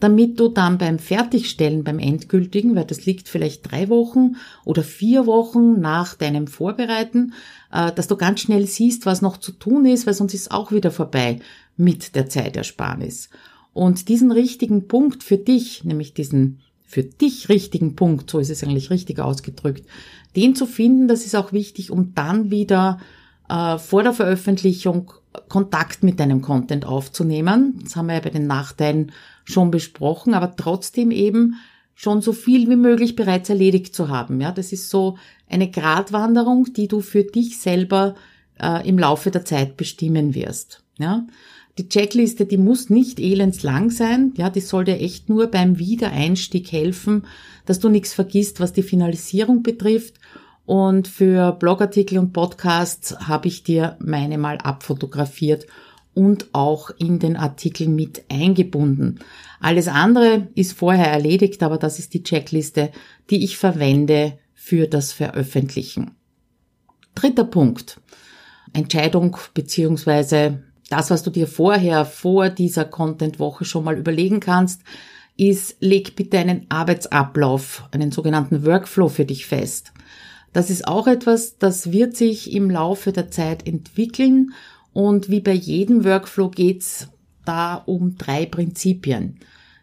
damit 0.00 0.38
du 0.38 0.48
dann 0.48 0.78
beim 0.78 0.98
Fertigstellen, 0.98 1.82
beim 1.82 1.98
endgültigen, 1.98 2.76
weil 2.76 2.84
das 2.84 3.04
liegt 3.04 3.28
vielleicht 3.28 3.70
drei 3.70 3.88
Wochen 3.88 4.36
oder 4.64 4.84
vier 4.84 5.26
Wochen 5.26 5.80
nach 5.80 6.14
deinem 6.14 6.46
Vorbereiten, 6.46 7.32
äh, 7.72 7.92
dass 7.92 8.06
du 8.06 8.16
ganz 8.16 8.40
schnell 8.40 8.66
siehst, 8.66 9.06
was 9.06 9.22
noch 9.22 9.38
zu 9.38 9.52
tun 9.52 9.86
ist, 9.86 10.06
weil 10.06 10.14
sonst 10.14 10.34
ist 10.34 10.52
auch 10.52 10.70
wieder 10.70 10.92
vorbei 10.92 11.40
mit 11.76 12.14
der 12.14 12.28
Zeitersparnis. 12.28 13.28
Und 13.72 14.08
diesen 14.08 14.30
richtigen 14.30 14.86
Punkt 14.88 15.22
für 15.22 15.36
dich, 15.36 15.84
nämlich 15.84 16.14
diesen 16.14 16.60
für 16.84 17.02
dich 17.02 17.48
richtigen 17.48 17.96
Punkt, 17.96 18.30
so 18.30 18.38
ist 18.38 18.50
es 18.50 18.64
eigentlich 18.64 18.90
richtig 18.90 19.18
ausgedrückt, 19.18 19.84
den 20.36 20.54
zu 20.54 20.64
finden, 20.64 21.06
das 21.06 21.26
ist 21.26 21.36
auch 21.36 21.52
wichtig, 21.52 21.90
um 21.90 22.14
dann 22.14 22.50
wieder 22.50 22.98
äh, 23.48 23.78
vor 23.78 24.02
der 24.02 24.12
Veröffentlichung 24.12 25.12
Kontakt 25.48 26.02
mit 26.02 26.20
deinem 26.20 26.42
Content 26.42 26.84
aufzunehmen. 26.84 27.78
Das 27.82 27.96
haben 27.96 28.06
wir 28.06 28.14
ja 28.14 28.20
bei 28.20 28.30
den 28.30 28.46
Nachteilen 28.46 29.12
schon 29.44 29.70
besprochen, 29.70 30.34
aber 30.34 30.56
trotzdem 30.56 31.10
eben 31.10 31.56
schon 31.94 32.20
so 32.20 32.32
viel 32.32 32.68
wie 32.68 32.76
möglich 32.76 33.16
bereits 33.16 33.48
erledigt 33.48 33.94
zu 33.94 34.08
haben. 34.08 34.40
Ja, 34.40 34.52
das 34.52 34.72
ist 34.72 34.90
so 34.90 35.18
eine 35.48 35.70
Gratwanderung, 35.70 36.72
die 36.72 36.88
du 36.88 37.00
für 37.00 37.24
dich 37.24 37.58
selber 37.58 38.14
äh, 38.60 38.86
im 38.88 38.98
Laufe 38.98 39.30
der 39.30 39.44
Zeit 39.44 39.76
bestimmen 39.76 40.34
wirst. 40.34 40.82
Ja, 40.98 41.26
die 41.76 41.88
Checkliste, 41.88 42.44
die 42.44 42.56
muss 42.56 42.90
nicht 42.90 43.20
elendslang 43.20 43.90
sein. 43.90 44.32
Ja, 44.36 44.50
die 44.50 44.60
soll 44.60 44.84
dir 44.84 45.00
echt 45.00 45.28
nur 45.28 45.46
beim 45.46 45.78
Wiedereinstieg 45.78 46.70
helfen, 46.72 47.24
dass 47.66 47.78
du 47.78 47.88
nichts 47.88 48.14
vergisst, 48.14 48.60
was 48.60 48.72
die 48.72 48.82
Finalisierung 48.82 49.62
betrifft 49.62 50.14
und 50.68 51.08
für 51.08 51.52
Blogartikel 51.52 52.18
und 52.18 52.34
Podcasts 52.34 53.18
habe 53.26 53.48
ich 53.48 53.62
dir 53.62 53.96
meine 54.00 54.36
mal 54.36 54.58
abfotografiert 54.58 55.64
und 56.12 56.48
auch 56.52 56.90
in 56.98 57.18
den 57.18 57.38
Artikel 57.38 57.88
mit 57.88 58.24
eingebunden. 58.30 59.20
Alles 59.60 59.88
andere 59.88 60.48
ist 60.54 60.74
vorher 60.74 61.06
erledigt, 61.10 61.62
aber 61.62 61.78
das 61.78 61.98
ist 61.98 62.12
die 62.12 62.22
Checkliste, 62.22 62.92
die 63.30 63.44
ich 63.44 63.56
verwende 63.56 64.38
für 64.52 64.88
das 64.88 65.14
Veröffentlichen. 65.14 66.10
Dritter 67.14 67.44
Punkt. 67.44 68.02
Entscheidung 68.74 69.38
beziehungsweise 69.54 70.64
das, 70.90 71.08
was 71.08 71.22
du 71.22 71.30
dir 71.30 71.46
vorher 71.46 72.04
vor 72.04 72.50
dieser 72.50 72.84
Content-Woche 72.84 73.64
schon 73.64 73.84
mal 73.84 73.96
überlegen 73.96 74.40
kannst, 74.40 74.82
ist, 75.38 75.76
leg 75.80 76.14
bitte 76.14 76.36
einen 76.36 76.66
Arbeitsablauf, 76.68 77.84
einen 77.90 78.12
sogenannten 78.12 78.66
Workflow 78.66 79.08
für 79.08 79.24
dich 79.24 79.46
fest. 79.46 79.94
Das 80.58 80.70
ist 80.70 80.88
auch 80.88 81.06
etwas, 81.06 81.58
das 81.58 81.92
wird 81.92 82.16
sich 82.16 82.52
im 82.52 82.68
Laufe 82.68 83.12
der 83.12 83.30
Zeit 83.30 83.64
entwickeln 83.64 84.54
und 84.92 85.30
wie 85.30 85.38
bei 85.38 85.52
jedem 85.52 86.04
Workflow 86.04 86.50
geht's 86.50 87.06
da 87.44 87.76
um 87.76 88.16
drei 88.18 88.44
Prinzipien. 88.44 89.38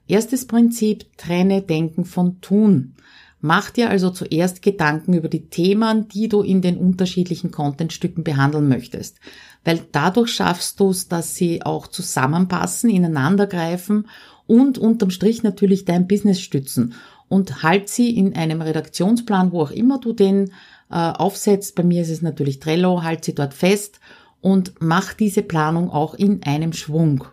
Erstes 0.05 0.45
Prinzip, 0.45 1.05
trenne 1.15 1.61
Denken 1.61 2.03
von 2.03 2.41
Tun. 2.41 2.95
Mach 3.39 3.69
dir 3.69 3.89
also 3.89 4.09
zuerst 4.09 4.61
Gedanken 4.61 5.13
über 5.13 5.29
die 5.29 5.47
Themen, 5.47 6.09
die 6.09 6.27
du 6.27 6.41
in 6.41 6.61
den 6.61 6.75
unterschiedlichen 6.75 7.51
Contentstücken 7.51 8.25
behandeln 8.25 8.67
möchtest. 8.67 9.21
Weil 9.63 9.79
dadurch 9.93 10.33
schaffst 10.33 10.81
du 10.81 10.89
es, 10.89 11.07
dass 11.07 11.35
sie 11.35 11.63
auch 11.63 11.87
zusammenpassen, 11.87 12.89
ineinandergreifen 12.89 14.09
und 14.45 14.77
unterm 14.77 15.09
Strich 15.09 15.41
natürlich 15.41 15.85
dein 15.85 16.05
Business 16.05 16.41
stützen 16.41 16.95
und 17.29 17.63
halt 17.63 17.89
sie 17.89 18.15
in 18.15 18.35
einem 18.35 18.61
Redaktionsplan, 18.61 19.51
wo 19.51 19.61
auch 19.61 19.71
immer 19.71 19.99
du 19.99 20.13
den 20.13 20.51
äh, 20.89 20.95
aufsetzt. 20.95 21.75
Bei 21.75 21.83
mir 21.83 22.01
ist 22.01 22.09
es 22.09 22.21
natürlich 22.21 22.59
Trello, 22.59 23.03
halt 23.03 23.25
sie 23.25 23.35
dort 23.35 23.53
fest 23.53 23.99
und 24.41 24.73
mach 24.79 25.13
diese 25.13 25.41
Planung 25.41 25.89
auch 25.89 26.13
in 26.13 26.43
einem 26.43 26.73
Schwung. 26.73 27.25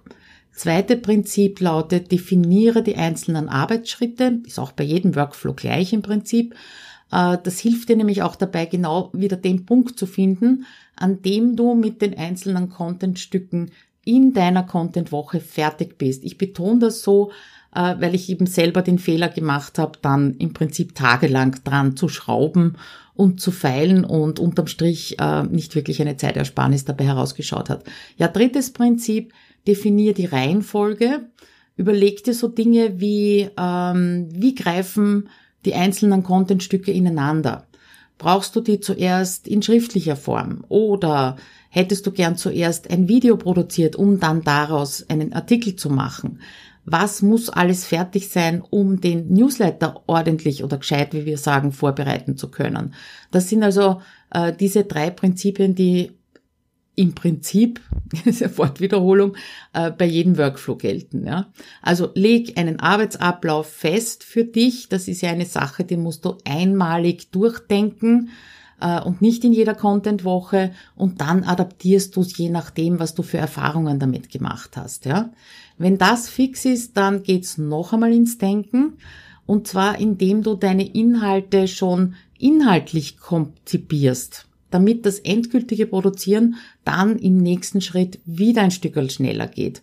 Zweite 0.53 0.97
Prinzip 0.97 1.61
lautet, 1.61 2.13
definiere 2.13 2.83
die 2.83 2.97
einzelnen 2.97 3.49
Arbeitsschritte, 3.49 4.41
ist 4.47 4.59
auch 4.59 4.73
bei 4.73 4.85
jedem 4.85 5.15
Workflow 5.15 5.55
gleich 5.55 5.93
im 5.93 6.03
Prinzip. 6.03 6.55
Äh, 7.11 7.39
das 7.43 7.59
hilft 7.59 7.89
dir 7.89 7.97
nämlich 7.97 8.23
auch 8.23 8.37
dabei, 8.37 8.67
genau 8.67 9.11
wieder 9.13 9.37
den 9.37 9.67
Punkt 9.67 9.99
zu 9.99 10.07
finden, 10.07 10.67
an 10.97 11.23
dem 11.23 11.57
du 11.57 11.75
mit 11.75 12.03
den 12.03 12.17
einzelnen 12.17 12.69
Contentstücken 12.69 13.73
in 14.05 14.33
deiner 14.33 14.65
Content-Woche 14.65 15.41
fertig 15.41 15.97
bist. 15.99 16.25
Ich 16.25 16.39
betone 16.39 16.81
das 16.81 17.03
so, 17.03 17.31
äh, 17.75 17.95
weil 17.99 18.15
ich 18.15 18.29
eben 18.29 18.47
selber 18.47 18.83
den 18.83 18.99
Fehler 18.99 19.29
gemacht 19.29 19.79
habe, 19.79 19.99
dann 20.03 20.35
im 20.35 20.53
Prinzip 20.53 20.95
tagelang 20.95 21.57
dran 21.65 21.97
zu 21.97 22.09
schrauben 22.09 22.77
und 23.15 23.41
zu 23.41 23.51
feilen 23.51 24.05
und 24.05 24.39
unterm 24.39 24.67
Strich 24.67 25.19
äh, 25.19 25.43
nicht 25.45 25.75
wirklich 25.75 26.01
eine 26.01 26.17
Zeitersparnis 26.17 26.85
dabei 26.85 27.05
herausgeschaut 27.05 27.71
hat. 27.71 27.85
Ja, 28.17 28.29
drittes 28.29 28.73
Prinzip, 28.73 29.33
definier 29.67 30.15
die 30.15 30.27
Reihenfolge. 30.27 31.29
Überleg 31.77 32.25
dir 32.25 32.35
so 32.35 32.49
Dinge 32.49 33.01
wie, 33.01 33.49
ähm, 33.59 34.29
wie 34.31 34.55
greifen 34.55 35.29
die 35.65 35.75
einzelnen 35.75 36.23
Contentstücke 36.23 36.93
ineinander? 36.93 37.67
Brauchst 38.19 38.55
du 38.55 38.61
die 38.61 38.81
zuerst 38.81 39.49
in 39.49 39.63
schriftlicher 39.63 40.17
Form 40.17 40.65
oder 40.69 41.37
hättest 41.71 42.07
du 42.07 42.13
gern 42.13 42.37
zuerst 42.37 42.91
ein 42.91 43.09
Video 43.09 43.37
produziert, 43.37 43.97
um 43.97 44.21
dann 44.21 44.43
daraus 44.43 45.09
einen 45.09 45.33
Artikel 45.33 45.75
zu 45.77 45.91
machen? 45.91 46.39
Was 46.85 47.23
muss 47.23 47.49
alles 47.49 47.87
fertig 47.87 48.29
sein, 48.29 48.63
um 48.69 49.01
den 49.01 49.33
Newsletter 49.33 50.03
ordentlich 50.07 50.65
oder 50.65 50.79
gescheit, 50.79 51.15
wie 51.15 51.27
wir 51.27 51.39
sagen, 51.39 51.73
vorbereiten 51.73 52.37
zu 52.37 52.51
können. 52.51 52.95
Das 53.31 53.49
sind 53.49 53.63
also 53.63 54.03
äh, 54.31 54.53
diese 54.53 54.85
drei 54.85 55.11
Prinzipien, 55.11 55.75
die 55.75 56.13
im 56.95 57.15
Prinzip, 57.15 57.81
diese 58.25 58.57
Wortwiederholung, 58.59 59.37
äh, 59.73 59.91
bei 59.91 60.05
jedem 60.07 60.37
Workflow 60.37 60.77
gelten. 60.77 61.25
Ja? 61.27 61.53
Also 61.81 62.11
leg 62.15 62.59
einen 62.59 62.81
Arbeitsablauf 62.81 63.67
fest 63.67 64.25
für 64.25 64.45
dich. 64.45 64.89
Das 64.89 65.09
ist 65.09 65.23
ja 65.23 65.31
eine 65.31 65.47
Sache, 65.47 65.85
die 65.85 65.97
musst 65.97 66.25
du 66.25 66.37
einmalig 66.45 67.31
durchdenken 67.31 68.31
äh, 68.83 69.01
und 69.01 69.23
nicht 69.23 69.45
in 69.45 69.53
jeder 69.53 69.75
Content-Woche 69.75 70.73
und 70.97 71.21
dann 71.21 71.45
adaptierst 71.45 72.17
du 72.17 72.21
es 72.21 72.37
je 72.37 72.51
nachdem, 72.51 72.99
was 72.99 73.15
du 73.15 73.23
für 73.23 73.39
Erfahrungen 73.39 73.99
damit 73.99 74.31
gemacht 74.31 74.77
hast. 74.77 75.07
Ja? 75.07 75.31
Wenn 75.79 75.99
das 75.99 76.29
fix 76.29 76.65
ist, 76.65 76.97
dann 76.97 77.23
geht's 77.23 77.59
noch 77.59 77.93
einmal 77.93 78.13
ins 78.13 78.39
Denken 78.39 78.95
und 79.47 79.67
zwar 79.69 79.99
indem 79.99 80.43
du 80.43 80.55
deine 80.55 80.87
Inhalte 80.87 81.69
schon 81.69 82.15
inhaltlich 82.39 83.19
konzipierst, 83.19 84.47
damit 84.71 85.07
das 85.07 85.21
endgültige 85.21 85.87
Produzieren 85.87 86.57
dann 86.85 87.19
im 87.19 87.39
nächsten 87.39 87.81
Schritt 87.81 88.19
wieder 88.25 88.63
ein 88.63 88.71
Stück 88.71 88.99
schneller 89.11 89.47
geht. 89.47 89.83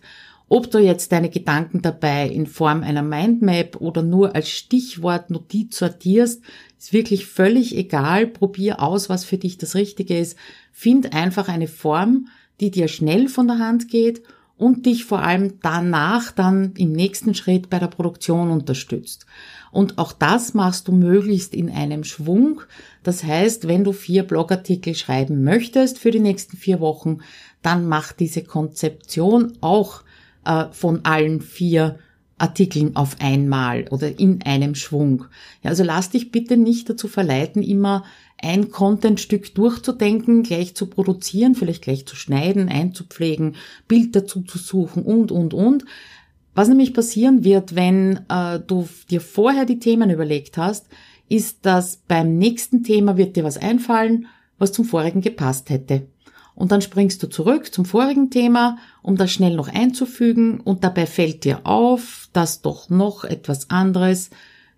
Ob 0.52 0.68
du 0.68 0.78
jetzt 0.78 1.12
deine 1.12 1.30
Gedanken 1.30 1.80
dabei 1.80 2.28
in 2.28 2.48
Form 2.48 2.82
einer 2.82 3.02
Mindmap 3.02 3.80
oder 3.80 4.02
nur 4.02 4.34
als 4.34 4.50
Stichwort 4.50 5.30
Notiz 5.30 5.78
sortierst, 5.78 6.42
ist 6.80 6.92
wirklich 6.94 7.26
völlig 7.26 7.76
egal. 7.76 8.26
Probier 8.26 8.80
aus, 8.80 9.10
was 9.10 9.24
für 9.26 9.36
dich 9.36 9.58
das 9.58 9.74
Richtige 9.74 10.18
ist. 10.18 10.36
Find 10.72 11.12
einfach 11.12 11.48
eine 11.48 11.68
Form, 11.68 12.28
die 12.58 12.70
dir 12.70 12.88
schnell 12.88 13.28
von 13.28 13.46
der 13.46 13.58
Hand 13.58 13.88
geht 13.88 14.22
und 14.56 14.86
dich 14.86 15.04
vor 15.04 15.22
allem 15.22 15.58
danach 15.62 16.32
dann 16.32 16.72
im 16.76 16.92
nächsten 16.92 17.34
Schritt 17.34 17.68
bei 17.68 17.78
der 17.78 17.88
Produktion 17.88 18.50
unterstützt. 18.50 19.26
Und 19.70 19.98
auch 19.98 20.12
das 20.12 20.54
machst 20.54 20.88
du 20.88 20.92
möglichst 20.92 21.54
in 21.54 21.70
einem 21.70 22.02
Schwung. 22.02 22.62
Das 23.02 23.24
heißt, 23.24 23.68
wenn 23.68 23.84
du 23.84 23.92
vier 23.92 24.22
Blogartikel 24.22 24.94
schreiben 24.94 25.44
möchtest 25.44 25.98
für 25.98 26.10
die 26.10 26.18
nächsten 26.18 26.56
vier 26.56 26.80
Wochen, 26.80 27.18
dann 27.62 27.88
mach 27.88 28.12
diese 28.12 28.42
Konzeption 28.42 29.52
auch 29.60 30.02
äh, 30.46 30.64
von 30.72 31.04
allen 31.04 31.42
vier 31.42 31.98
Artikeln 32.40 32.96
auf 32.96 33.16
einmal 33.20 33.86
oder 33.90 34.18
in 34.18 34.42
einem 34.42 34.74
Schwung. 34.74 35.26
Ja, 35.62 35.70
also 35.70 35.84
lass 35.84 36.10
dich 36.10 36.30
bitte 36.32 36.56
nicht 36.56 36.88
dazu 36.88 37.08
verleiten, 37.08 37.62
immer 37.62 38.04
ein 38.42 38.70
Contentstück 38.70 39.54
durchzudenken, 39.54 40.42
gleich 40.42 40.74
zu 40.74 40.86
produzieren, 40.86 41.54
vielleicht 41.54 41.82
gleich 41.82 42.06
zu 42.06 42.16
schneiden, 42.16 42.68
einzupflegen, 42.68 43.56
Bild 43.86 44.16
dazu 44.16 44.40
zu 44.42 44.58
suchen 44.58 45.02
und, 45.02 45.30
und, 45.30 45.52
und. 45.52 45.84
Was 46.54 46.68
nämlich 46.68 46.94
passieren 46.94 47.44
wird, 47.44 47.76
wenn 47.76 48.20
äh, 48.28 48.58
du 48.66 48.88
dir 49.10 49.20
vorher 49.20 49.66
die 49.66 49.78
Themen 49.78 50.10
überlegt 50.10 50.56
hast, 50.56 50.86
ist, 51.28 51.64
dass 51.64 51.96
beim 52.08 52.38
nächsten 52.38 52.82
Thema 52.82 53.16
wird 53.16 53.36
dir 53.36 53.44
was 53.44 53.56
einfallen, 53.56 54.26
was 54.58 54.72
zum 54.72 54.84
vorigen 54.84 55.20
gepasst 55.20 55.70
hätte. 55.70 56.06
Und 56.60 56.72
dann 56.72 56.82
springst 56.82 57.22
du 57.22 57.26
zurück 57.26 57.72
zum 57.72 57.86
vorigen 57.86 58.28
Thema, 58.28 58.76
um 59.00 59.16
das 59.16 59.32
schnell 59.32 59.56
noch 59.56 59.68
einzufügen 59.68 60.60
und 60.60 60.84
dabei 60.84 61.06
fällt 61.06 61.44
dir 61.44 61.60
auf, 61.64 62.28
dass 62.34 62.60
doch 62.60 62.90
noch 62.90 63.24
etwas 63.24 63.70
anderes, 63.70 64.28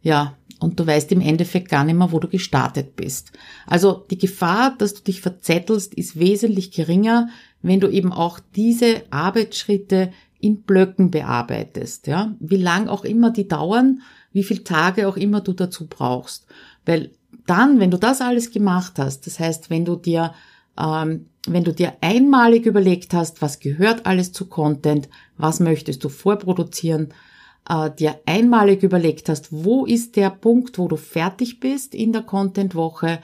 ja, 0.00 0.36
und 0.60 0.78
du 0.78 0.86
weißt 0.86 1.10
im 1.10 1.20
Endeffekt 1.20 1.68
gar 1.68 1.82
nicht 1.82 1.96
mehr, 1.96 2.12
wo 2.12 2.20
du 2.20 2.28
gestartet 2.28 2.94
bist. 2.94 3.32
Also 3.66 4.06
die 4.12 4.16
Gefahr, 4.16 4.76
dass 4.78 4.94
du 4.94 5.02
dich 5.02 5.22
verzettelst, 5.22 5.92
ist 5.94 6.16
wesentlich 6.16 6.70
geringer, 6.70 7.30
wenn 7.62 7.80
du 7.80 7.88
eben 7.88 8.12
auch 8.12 8.38
diese 8.54 9.02
Arbeitsschritte 9.10 10.12
in 10.38 10.62
Blöcken 10.62 11.10
bearbeitest, 11.10 12.06
ja. 12.06 12.32
Wie 12.38 12.58
lang 12.58 12.86
auch 12.86 13.04
immer 13.04 13.30
die 13.30 13.48
dauern, 13.48 14.02
wie 14.32 14.44
viele 14.44 14.62
Tage 14.62 15.08
auch 15.08 15.16
immer 15.16 15.40
du 15.40 15.52
dazu 15.52 15.88
brauchst. 15.88 16.46
Weil 16.86 17.10
dann, 17.48 17.80
wenn 17.80 17.90
du 17.90 17.98
das 17.98 18.20
alles 18.20 18.52
gemacht 18.52 19.00
hast, 19.00 19.26
das 19.26 19.40
heißt, 19.40 19.68
wenn 19.68 19.84
du 19.84 19.96
dir 19.96 20.32
ähm, 20.78 21.26
wenn 21.46 21.64
du 21.64 21.72
dir 21.72 21.94
einmalig 22.00 22.66
überlegt 22.66 23.14
hast, 23.14 23.42
was 23.42 23.58
gehört 23.58 24.06
alles 24.06 24.32
zu 24.32 24.46
Content, 24.46 25.08
was 25.36 25.60
möchtest 25.60 26.04
du 26.04 26.08
vorproduzieren, 26.08 27.12
äh, 27.68 27.90
dir 27.90 28.20
einmalig 28.26 28.82
überlegt 28.82 29.28
hast, 29.28 29.48
wo 29.50 29.84
ist 29.84 30.16
der 30.16 30.30
Punkt, 30.30 30.78
wo 30.78 30.88
du 30.88 30.96
fertig 30.96 31.60
bist 31.60 31.94
in 31.94 32.12
der 32.12 32.22
Content-Woche, 32.22 33.18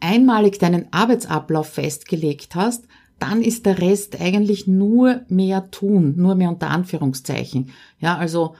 einmalig 0.00 0.58
deinen 0.58 0.92
Arbeitsablauf 0.92 1.68
festgelegt 1.68 2.54
hast, 2.54 2.84
dann 3.18 3.42
ist 3.42 3.66
der 3.66 3.78
Rest 3.80 4.20
eigentlich 4.20 4.66
nur 4.66 5.22
mehr 5.28 5.70
tun, 5.70 6.14
nur 6.16 6.34
mehr 6.34 6.50
unter 6.50 6.70
Anführungszeichen. 6.70 7.70
Ja, 7.98 8.16
also 8.16 8.54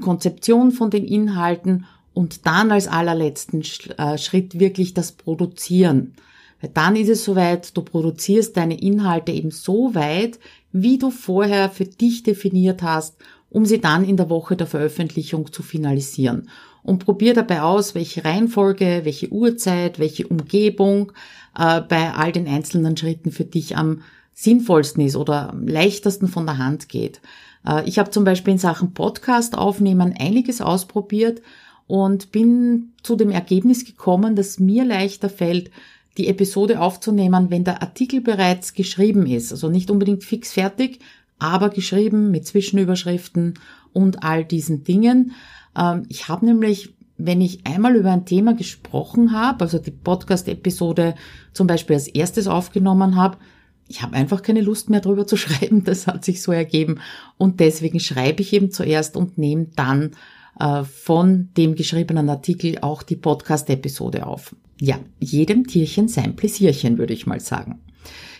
Konzeption 0.00 0.70
von 0.70 0.90
den 0.90 1.04
Inhalten 1.04 1.84
und 2.14 2.46
dann 2.46 2.72
als 2.72 2.88
allerletzten 2.88 3.62
äh, 3.98 4.16
Schritt 4.16 4.58
wirklich 4.58 4.94
das 4.94 5.12
Produzieren. 5.12 6.14
Weil 6.60 6.70
dann 6.74 6.96
ist 6.96 7.08
es 7.08 7.24
soweit, 7.24 7.76
du 7.76 7.82
produzierst 7.82 8.56
deine 8.56 8.80
Inhalte 8.80 9.32
eben 9.32 9.50
so 9.50 9.94
weit, 9.94 10.38
wie 10.72 10.98
du 10.98 11.10
vorher 11.10 11.70
für 11.70 11.84
dich 11.84 12.22
definiert 12.22 12.82
hast, 12.82 13.16
um 13.50 13.64
sie 13.64 13.80
dann 13.80 14.04
in 14.04 14.16
der 14.16 14.28
Woche 14.28 14.56
der 14.56 14.66
Veröffentlichung 14.66 15.52
zu 15.52 15.62
finalisieren. 15.62 16.48
Und 16.82 17.04
probier 17.04 17.34
dabei 17.34 17.62
aus, 17.62 17.94
welche 17.94 18.24
Reihenfolge, 18.24 19.00
welche 19.04 19.30
Uhrzeit, 19.30 19.98
welche 19.98 20.26
Umgebung 20.26 21.12
äh, 21.56 21.80
bei 21.80 22.12
all 22.14 22.32
den 22.32 22.46
einzelnen 22.46 22.96
Schritten 22.96 23.30
für 23.30 23.44
dich 23.44 23.76
am 23.76 24.02
sinnvollsten 24.34 25.04
ist 25.04 25.16
oder 25.16 25.50
am 25.50 25.66
leichtesten 25.66 26.28
von 26.28 26.46
der 26.46 26.58
Hand 26.58 26.88
geht. 26.88 27.20
Äh, 27.66 27.88
ich 27.88 27.98
habe 27.98 28.10
zum 28.10 28.24
Beispiel 28.24 28.52
in 28.52 28.58
Sachen 28.58 28.94
Podcast 28.94 29.56
aufnehmen 29.56 30.14
einiges 30.18 30.60
ausprobiert 30.60 31.42
und 31.86 32.32
bin 32.32 32.92
zu 33.02 33.16
dem 33.16 33.30
Ergebnis 33.30 33.84
gekommen, 33.84 34.36
dass 34.36 34.60
mir 34.60 34.84
leichter 34.84 35.28
fällt, 35.28 35.70
die 36.18 36.28
Episode 36.28 36.80
aufzunehmen, 36.80 37.50
wenn 37.50 37.64
der 37.64 37.80
Artikel 37.80 38.20
bereits 38.20 38.74
geschrieben 38.74 39.26
ist. 39.26 39.52
Also 39.52 39.70
nicht 39.70 39.90
unbedingt 39.90 40.24
fix 40.24 40.52
fertig, 40.52 40.98
aber 41.38 41.70
geschrieben 41.70 42.30
mit 42.30 42.46
Zwischenüberschriften 42.46 43.54
und 43.92 44.24
all 44.24 44.44
diesen 44.44 44.84
Dingen. 44.84 45.32
Ähm, 45.76 46.04
ich 46.08 46.28
habe 46.28 46.44
nämlich, 46.44 46.94
wenn 47.16 47.40
ich 47.40 47.66
einmal 47.66 47.94
über 47.94 48.10
ein 48.10 48.26
Thema 48.26 48.54
gesprochen 48.54 49.32
habe, 49.32 49.62
also 49.62 49.78
die 49.78 49.92
Podcast-Episode 49.92 51.14
zum 51.52 51.66
Beispiel 51.66 51.94
als 51.94 52.08
erstes 52.08 52.48
aufgenommen 52.48 53.16
habe, 53.16 53.38
ich 53.86 54.02
habe 54.02 54.16
einfach 54.16 54.42
keine 54.42 54.60
Lust 54.60 54.90
mehr 54.90 55.00
drüber 55.00 55.26
zu 55.26 55.36
schreiben, 55.38 55.84
das 55.84 56.06
hat 56.06 56.24
sich 56.24 56.42
so 56.42 56.52
ergeben. 56.52 57.00
Und 57.36 57.60
deswegen 57.60 58.00
schreibe 58.00 58.42
ich 58.42 58.52
eben 58.52 58.70
zuerst 58.72 59.16
und 59.16 59.38
nehme 59.38 59.68
dann 59.76 60.10
äh, 60.58 60.82
von 60.82 61.50
dem 61.56 61.76
geschriebenen 61.76 62.28
Artikel 62.28 62.78
auch 62.80 63.04
die 63.04 63.16
Podcast-Episode 63.16 64.26
auf. 64.26 64.54
Ja, 64.80 64.98
jedem 65.18 65.66
Tierchen 65.66 66.08
sein 66.08 66.36
Pläsierchen, 66.36 66.98
würde 66.98 67.12
ich 67.12 67.26
mal 67.26 67.40
sagen. 67.40 67.80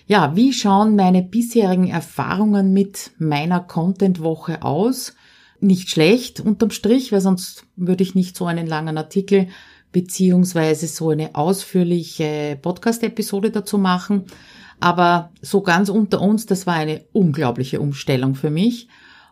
Ja, 0.07 0.35
wie 0.37 0.53
schauen 0.53 0.97
meine 0.97 1.23
bisherigen 1.23 1.89
Erfahrungen 1.89 2.73
mit 2.73 3.11
meiner 3.19 3.61
Content-Woche 3.61 4.63
aus? 4.63 5.15
Nicht 5.61 5.91
schlecht 5.91 6.41
unterm 6.41 6.71
Strich, 6.71 7.13
weil 7.13 7.21
sonst 7.21 7.65
würde 7.77 8.05
ich 8.05 8.15
nicht 8.15 8.37
so 8.37 8.47
einen 8.47 8.67
langen 8.67 8.97
Artikel 8.97 9.49
beziehungsweise 9.93 10.87
so 10.87 11.11
eine 11.11 11.35
ausführliche 11.35 12.59
Podcast-Episode 12.61 13.51
dazu 13.51 13.79
machen. 13.79 14.25
Aber 14.81 15.33
so 15.43 15.61
ganz 15.61 15.89
unter 15.89 16.21
uns, 16.21 16.47
das 16.47 16.67
war 16.67 16.75
eine 16.75 17.05
unglaubliche 17.13 17.81
Umstellung 17.81 18.35
für 18.35 18.51
mich. 18.51 18.89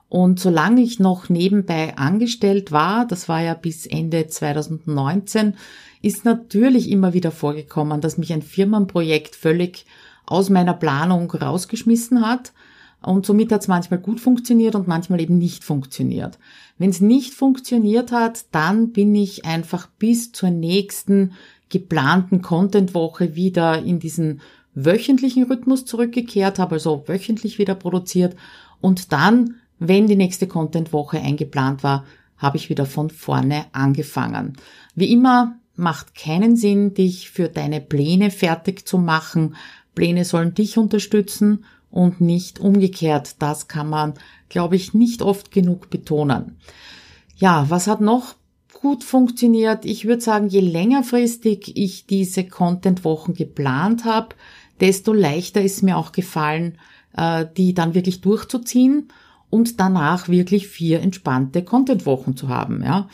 Und 0.08 0.38
solange 0.38 0.82
ich 0.82 1.00
noch 1.00 1.28
nebenbei 1.28 1.96
angestellt 1.96 2.70
war, 2.70 3.06
das 3.06 3.28
war 3.28 3.42
ja 3.42 3.54
bis 3.54 3.86
Ende 3.86 4.28
2019, 4.28 5.54
ist 6.00 6.24
natürlich 6.24 6.90
immer 6.90 7.12
wieder 7.12 7.32
vorgekommen, 7.32 8.00
dass 8.00 8.18
mich 8.18 8.32
ein 8.32 8.42
Firmenprojekt 8.42 9.34
völlig 9.34 9.84
aus 10.24 10.50
meiner 10.50 10.74
Planung 10.74 11.30
rausgeschmissen 11.30 12.24
hat. 12.24 12.52
Und 13.02 13.26
somit 13.26 13.52
hat 13.52 13.62
es 13.62 13.68
manchmal 13.68 14.00
gut 14.00 14.20
funktioniert 14.20 14.74
und 14.74 14.88
manchmal 14.88 15.20
eben 15.20 15.38
nicht 15.38 15.64
funktioniert. 15.64 16.38
Wenn 16.78 16.90
es 16.90 17.00
nicht 17.00 17.34
funktioniert 17.34 18.10
hat, 18.12 18.46
dann 18.52 18.92
bin 18.92 19.14
ich 19.14 19.44
einfach 19.44 19.88
bis 19.98 20.32
zur 20.32 20.50
nächsten 20.50 21.32
geplanten 21.68 22.42
Contentwoche 22.42 23.34
wieder 23.34 23.82
in 23.82 23.98
diesen 23.98 24.40
wöchentlichen 24.74 25.44
Rhythmus 25.44 25.84
zurückgekehrt, 25.84 26.58
habe 26.58 26.74
also 26.76 27.04
wöchentlich 27.06 27.58
wieder 27.58 27.74
produziert 27.74 28.36
und 28.80 29.12
dann 29.12 29.56
wenn 29.78 30.06
die 30.06 30.16
nächste 30.16 30.46
Content-Woche 30.46 31.20
eingeplant 31.20 31.82
war, 31.82 32.04
habe 32.38 32.56
ich 32.56 32.68
wieder 32.68 32.86
von 32.86 33.10
vorne 33.10 33.66
angefangen. 33.72 34.56
Wie 34.94 35.12
immer 35.12 35.58
macht 35.74 36.14
keinen 36.14 36.56
Sinn, 36.56 36.94
dich 36.94 37.30
für 37.30 37.48
deine 37.48 37.80
Pläne 37.80 38.30
fertig 38.30 38.86
zu 38.86 38.98
machen. 38.98 39.56
Pläne 39.94 40.24
sollen 40.24 40.54
dich 40.54 40.78
unterstützen 40.78 41.64
und 41.90 42.20
nicht 42.20 42.60
umgekehrt. 42.60 43.36
Das 43.40 43.68
kann 43.68 43.88
man, 43.88 44.14
glaube 44.48 44.76
ich, 44.76 44.94
nicht 44.94 45.22
oft 45.22 45.50
genug 45.50 45.90
betonen. 45.90 46.56
Ja, 47.36 47.66
was 47.68 47.86
hat 47.86 48.00
noch 48.00 48.34
gut 48.80 49.04
funktioniert? 49.04 49.84
Ich 49.84 50.06
würde 50.06 50.22
sagen, 50.22 50.48
je 50.48 50.60
längerfristig 50.60 51.76
ich 51.76 52.06
diese 52.06 52.44
Content-Wochen 52.44 53.34
geplant 53.34 54.04
habe, 54.04 54.34
desto 54.80 55.12
leichter 55.12 55.62
ist 55.62 55.82
mir 55.82 55.96
auch 55.96 56.12
gefallen, 56.12 56.78
äh, 57.16 57.46
die 57.56 57.74
dann 57.74 57.94
wirklich 57.94 58.20
durchzuziehen 58.20 59.08
und 59.50 59.80
danach 59.80 60.28
wirklich 60.28 60.68
vier 60.68 61.00
entspannte 61.00 61.62
Content-Wochen 61.62 62.37
zu 62.37 62.48
haben. 62.48 62.82
Ja. 62.82 63.09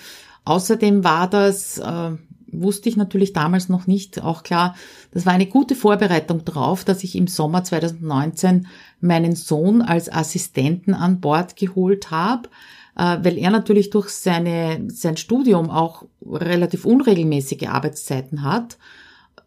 Außerdem 0.45 1.05
war 1.05 1.29
das, 1.29 1.79
äh, 1.79 2.11
wusste 2.53 2.89
ich 2.89 2.97
natürlich 2.97 3.33
damals 3.33 3.69
noch 3.69 3.87
nicht, 3.87 4.23
auch 4.23 4.43
klar, 4.43 4.75
das 5.13 5.27
war 5.27 5.33
eine 5.33 5.47
gute 5.47 5.75
Vorbereitung 5.75 6.45
darauf, 6.45 6.85
dass 6.85 7.03
ich 7.03 7.17
im 7.17 7.27
Sommer 7.27 7.65
2019 7.65 8.67
meinen 9.01 9.35
Sohn 9.35 9.83
als 9.83 10.13
Assistenten 10.13 10.95
an 10.95 11.21
Bord 11.21 11.57
geholt 11.57 12.11
habe, 12.11 12.49
äh, 12.97 13.19
weil 13.23 13.39
er 13.39 13.51
natürlich 13.51 13.91
durch 13.91 14.11
seine, 14.11 14.85
sein 14.89 15.17
Studium 15.17 15.71
auch 15.71 16.05
relativ 16.25 16.85
unregelmäßige 16.85 17.69
Arbeitszeiten 17.69 18.43
hat. 18.43 18.79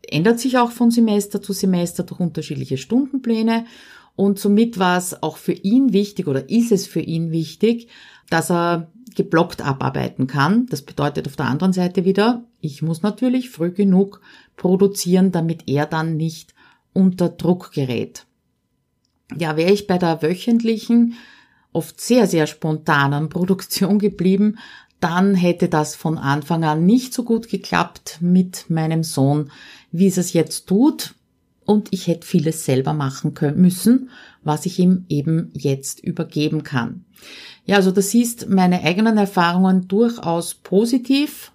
Ändert 0.07 0.39
sich 0.39 0.57
auch 0.57 0.71
von 0.71 0.91
Semester 0.91 1.41
zu 1.41 1.53
Semester 1.53 2.03
durch 2.03 2.19
unterschiedliche 2.19 2.77
Stundenpläne. 2.77 3.65
Und 4.15 4.39
somit 4.39 4.79
war 4.79 4.97
es 4.97 5.21
auch 5.21 5.37
für 5.37 5.53
ihn 5.53 5.93
wichtig 5.93 6.27
oder 6.27 6.49
ist 6.49 6.71
es 6.71 6.87
für 6.87 7.01
ihn 7.01 7.31
wichtig, 7.31 7.89
dass 8.29 8.49
er 8.49 8.91
geblockt 9.15 9.61
abarbeiten 9.61 10.27
kann. 10.27 10.67
Das 10.67 10.81
bedeutet 10.81 11.27
auf 11.27 11.35
der 11.35 11.47
anderen 11.47 11.73
Seite 11.73 12.05
wieder, 12.05 12.43
ich 12.61 12.81
muss 12.81 13.01
natürlich 13.01 13.49
früh 13.49 13.71
genug 13.71 14.21
produzieren, 14.57 15.31
damit 15.31 15.63
er 15.67 15.85
dann 15.85 16.17
nicht 16.17 16.53
unter 16.93 17.29
Druck 17.29 17.71
gerät. 17.73 18.25
Ja, 19.37 19.57
wäre 19.57 19.71
ich 19.71 19.87
bei 19.87 19.97
der 19.97 20.21
wöchentlichen 20.21 21.15
oft 21.73 21.99
sehr, 21.99 22.27
sehr 22.27 22.47
spontanen 22.47 23.27
Produktion 23.29 23.99
geblieben, 23.99 24.57
dann 25.01 25.35
hätte 25.35 25.67
das 25.67 25.95
von 25.95 26.17
Anfang 26.17 26.63
an 26.63 26.85
nicht 26.85 27.13
so 27.13 27.23
gut 27.23 27.49
geklappt 27.49 28.19
mit 28.21 28.69
meinem 28.69 29.03
Sohn, 29.03 29.51
wie 29.91 30.07
es 30.07 30.17
es 30.17 30.33
jetzt 30.33 30.67
tut. 30.67 31.15
Und 31.65 31.89
ich 31.91 32.07
hätte 32.07 32.27
vieles 32.27 32.65
selber 32.65 32.93
machen 32.93 33.33
können, 33.33 33.61
müssen, 33.61 34.09
was 34.43 34.65
ich 34.65 34.79
ihm 34.79 35.05
eben 35.09 35.49
jetzt 35.53 35.99
übergeben 35.99 36.63
kann. 36.63 37.05
Ja, 37.65 37.77
also 37.77 37.91
das 37.91 38.11
siehst 38.11 38.49
meine 38.49 38.83
eigenen 38.83 39.17
Erfahrungen 39.17 39.87
durchaus 39.87 40.53
positiv, 40.53 41.51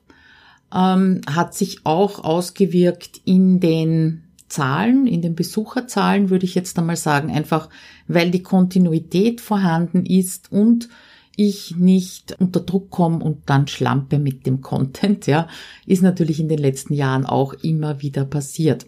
ähm, 0.74 1.20
hat 1.30 1.54
sich 1.54 1.86
auch 1.86 2.24
ausgewirkt 2.24 3.20
in 3.24 3.60
den 3.60 4.24
Zahlen, 4.48 5.06
in 5.06 5.22
den 5.22 5.36
Besucherzahlen, 5.36 6.28
würde 6.28 6.44
ich 6.44 6.56
jetzt 6.56 6.76
einmal 6.78 6.96
sagen, 6.96 7.30
einfach 7.30 7.68
weil 8.08 8.32
die 8.32 8.42
Kontinuität 8.42 9.40
vorhanden 9.40 10.04
ist 10.04 10.50
und 10.50 10.88
ich 11.36 11.76
nicht 11.76 12.36
unter 12.40 12.60
Druck 12.60 12.90
komme 12.90 13.24
und 13.24 13.48
dann 13.48 13.68
schlampe 13.68 14.18
mit 14.18 14.46
dem 14.46 14.60
Content, 14.60 15.26
ja, 15.26 15.48
ist 15.86 16.02
natürlich 16.02 16.40
in 16.40 16.48
den 16.48 16.58
letzten 16.58 16.92
Jahren 16.92 17.24
auch 17.24 17.54
immer 17.54 18.02
wieder 18.02 18.24
passiert. 18.24 18.86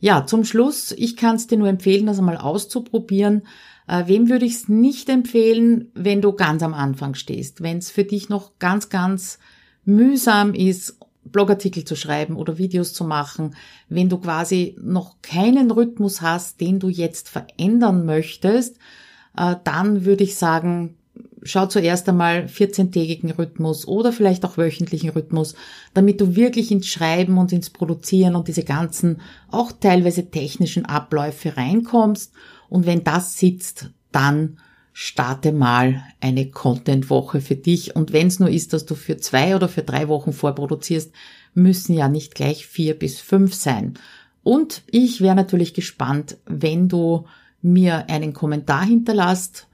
Ja, 0.00 0.26
zum 0.26 0.44
Schluss, 0.44 0.92
ich 0.92 1.16
kann 1.16 1.36
es 1.36 1.48
dir 1.48 1.58
nur 1.58 1.68
empfehlen, 1.68 2.06
das 2.06 2.18
einmal 2.18 2.36
auszuprobieren. 2.36 3.42
Äh, 3.88 4.04
wem 4.06 4.28
würde 4.28 4.44
ich 4.44 4.54
es 4.54 4.68
nicht 4.68 5.08
empfehlen, 5.08 5.90
wenn 5.94 6.20
du 6.20 6.32
ganz 6.32 6.62
am 6.62 6.74
Anfang 6.74 7.14
stehst, 7.14 7.62
wenn 7.62 7.78
es 7.78 7.90
für 7.90 8.04
dich 8.04 8.28
noch 8.28 8.58
ganz, 8.58 8.90
ganz 8.90 9.38
mühsam 9.84 10.54
ist, 10.54 10.98
Blogartikel 11.24 11.84
zu 11.84 11.96
schreiben 11.96 12.36
oder 12.36 12.58
Videos 12.58 12.92
zu 12.92 13.04
machen, 13.04 13.56
wenn 13.88 14.08
du 14.08 14.18
quasi 14.18 14.76
noch 14.80 15.16
keinen 15.22 15.70
Rhythmus 15.70 16.20
hast, 16.20 16.60
den 16.60 16.78
du 16.78 16.88
jetzt 16.88 17.28
verändern 17.28 18.06
möchtest, 18.06 18.78
äh, 19.36 19.56
dann 19.64 20.04
würde 20.04 20.24
ich 20.24 20.36
sagen, 20.36 20.97
schau 21.42 21.66
zuerst 21.66 22.08
einmal 22.08 22.46
14-tägigen 22.46 23.36
Rhythmus 23.38 23.86
oder 23.86 24.12
vielleicht 24.12 24.44
auch 24.44 24.58
wöchentlichen 24.58 25.10
Rhythmus, 25.10 25.54
damit 25.94 26.20
du 26.20 26.36
wirklich 26.36 26.70
ins 26.70 26.86
Schreiben 26.86 27.38
und 27.38 27.52
ins 27.52 27.70
Produzieren 27.70 28.36
und 28.36 28.48
diese 28.48 28.64
ganzen 28.64 29.20
auch 29.50 29.72
teilweise 29.72 30.30
technischen 30.30 30.84
Abläufe 30.84 31.56
reinkommst. 31.56 32.32
Und 32.68 32.86
wenn 32.86 33.04
das 33.04 33.38
sitzt, 33.38 33.90
dann 34.12 34.58
starte 34.92 35.52
mal 35.52 36.02
eine 36.20 36.50
Content-Woche 36.50 37.40
für 37.40 37.54
dich. 37.54 37.94
Und 37.94 38.12
wenn 38.12 38.26
es 38.26 38.40
nur 38.40 38.50
ist, 38.50 38.72
dass 38.72 38.84
du 38.84 38.94
für 38.96 39.16
zwei 39.16 39.54
oder 39.54 39.68
für 39.68 39.82
drei 39.82 40.08
Wochen 40.08 40.32
vorproduzierst, 40.32 41.12
müssen 41.54 41.94
ja 41.94 42.08
nicht 42.08 42.34
gleich 42.34 42.66
vier 42.66 42.98
bis 42.98 43.20
fünf 43.20 43.54
sein. 43.54 43.94
Und 44.42 44.82
ich 44.90 45.20
wäre 45.20 45.36
natürlich 45.36 45.72
gespannt, 45.72 46.38
wenn 46.46 46.88
du 46.88 47.26
mir 47.62 48.08
einen 48.08 48.32
Kommentar 48.32 48.84
hinterlasst, 48.84 49.67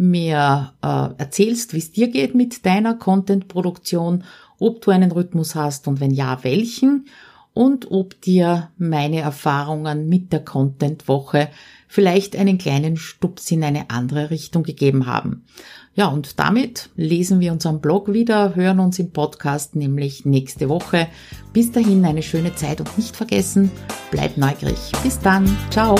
mir 0.00 0.72
äh, 0.82 0.86
erzählst, 1.18 1.74
wie 1.74 1.78
es 1.78 1.92
dir 1.92 2.08
geht 2.08 2.34
mit 2.34 2.64
deiner 2.64 2.94
Content-Produktion, 2.94 4.24
ob 4.58 4.80
du 4.80 4.90
einen 4.90 5.12
Rhythmus 5.12 5.54
hast 5.54 5.86
und 5.88 6.00
wenn 6.00 6.10
ja, 6.10 6.42
welchen 6.42 7.06
und 7.52 7.90
ob 7.90 8.18
dir 8.22 8.70
meine 8.78 9.20
Erfahrungen 9.20 10.08
mit 10.08 10.32
der 10.32 10.42
Content-Woche 10.42 11.50
vielleicht 11.86 12.34
einen 12.34 12.56
kleinen 12.56 12.96
Stups 12.96 13.50
in 13.50 13.62
eine 13.62 13.90
andere 13.90 14.30
Richtung 14.30 14.62
gegeben 14.62 15.04
haben. 15.06 15.44
Ja, 15.92 16.06
und 16.06 16.38
damit 16.38 16.88
lesen 16.96 17.40
wir 17.40 17.52
unseren 17.52 17.82
Blog 17.82 18.12
wieder, 18.12 18.54
hören 18.54 18.80
uns 18.80 18.98
im 18.98 19.10
Podcast 19.10 19.76
nämlich 19.76 20.24
nächste 20.24 20.70
Woche. 20.70 21.08
Bis 21.52 21.72
dahin 21.72 22.06
eine 22.06 22.22
schöne 22.22 22.54
Zeit 22.54 22.80
und 22.80 22.96
nicht 22.96 23.16
vergessen, 23.16 23.70
bleib 24.10 24.38
neugierig. 24.38 24.78
Bis 25.02 25.18
dann, 25.18 25.44
ciao. 25.68 25.96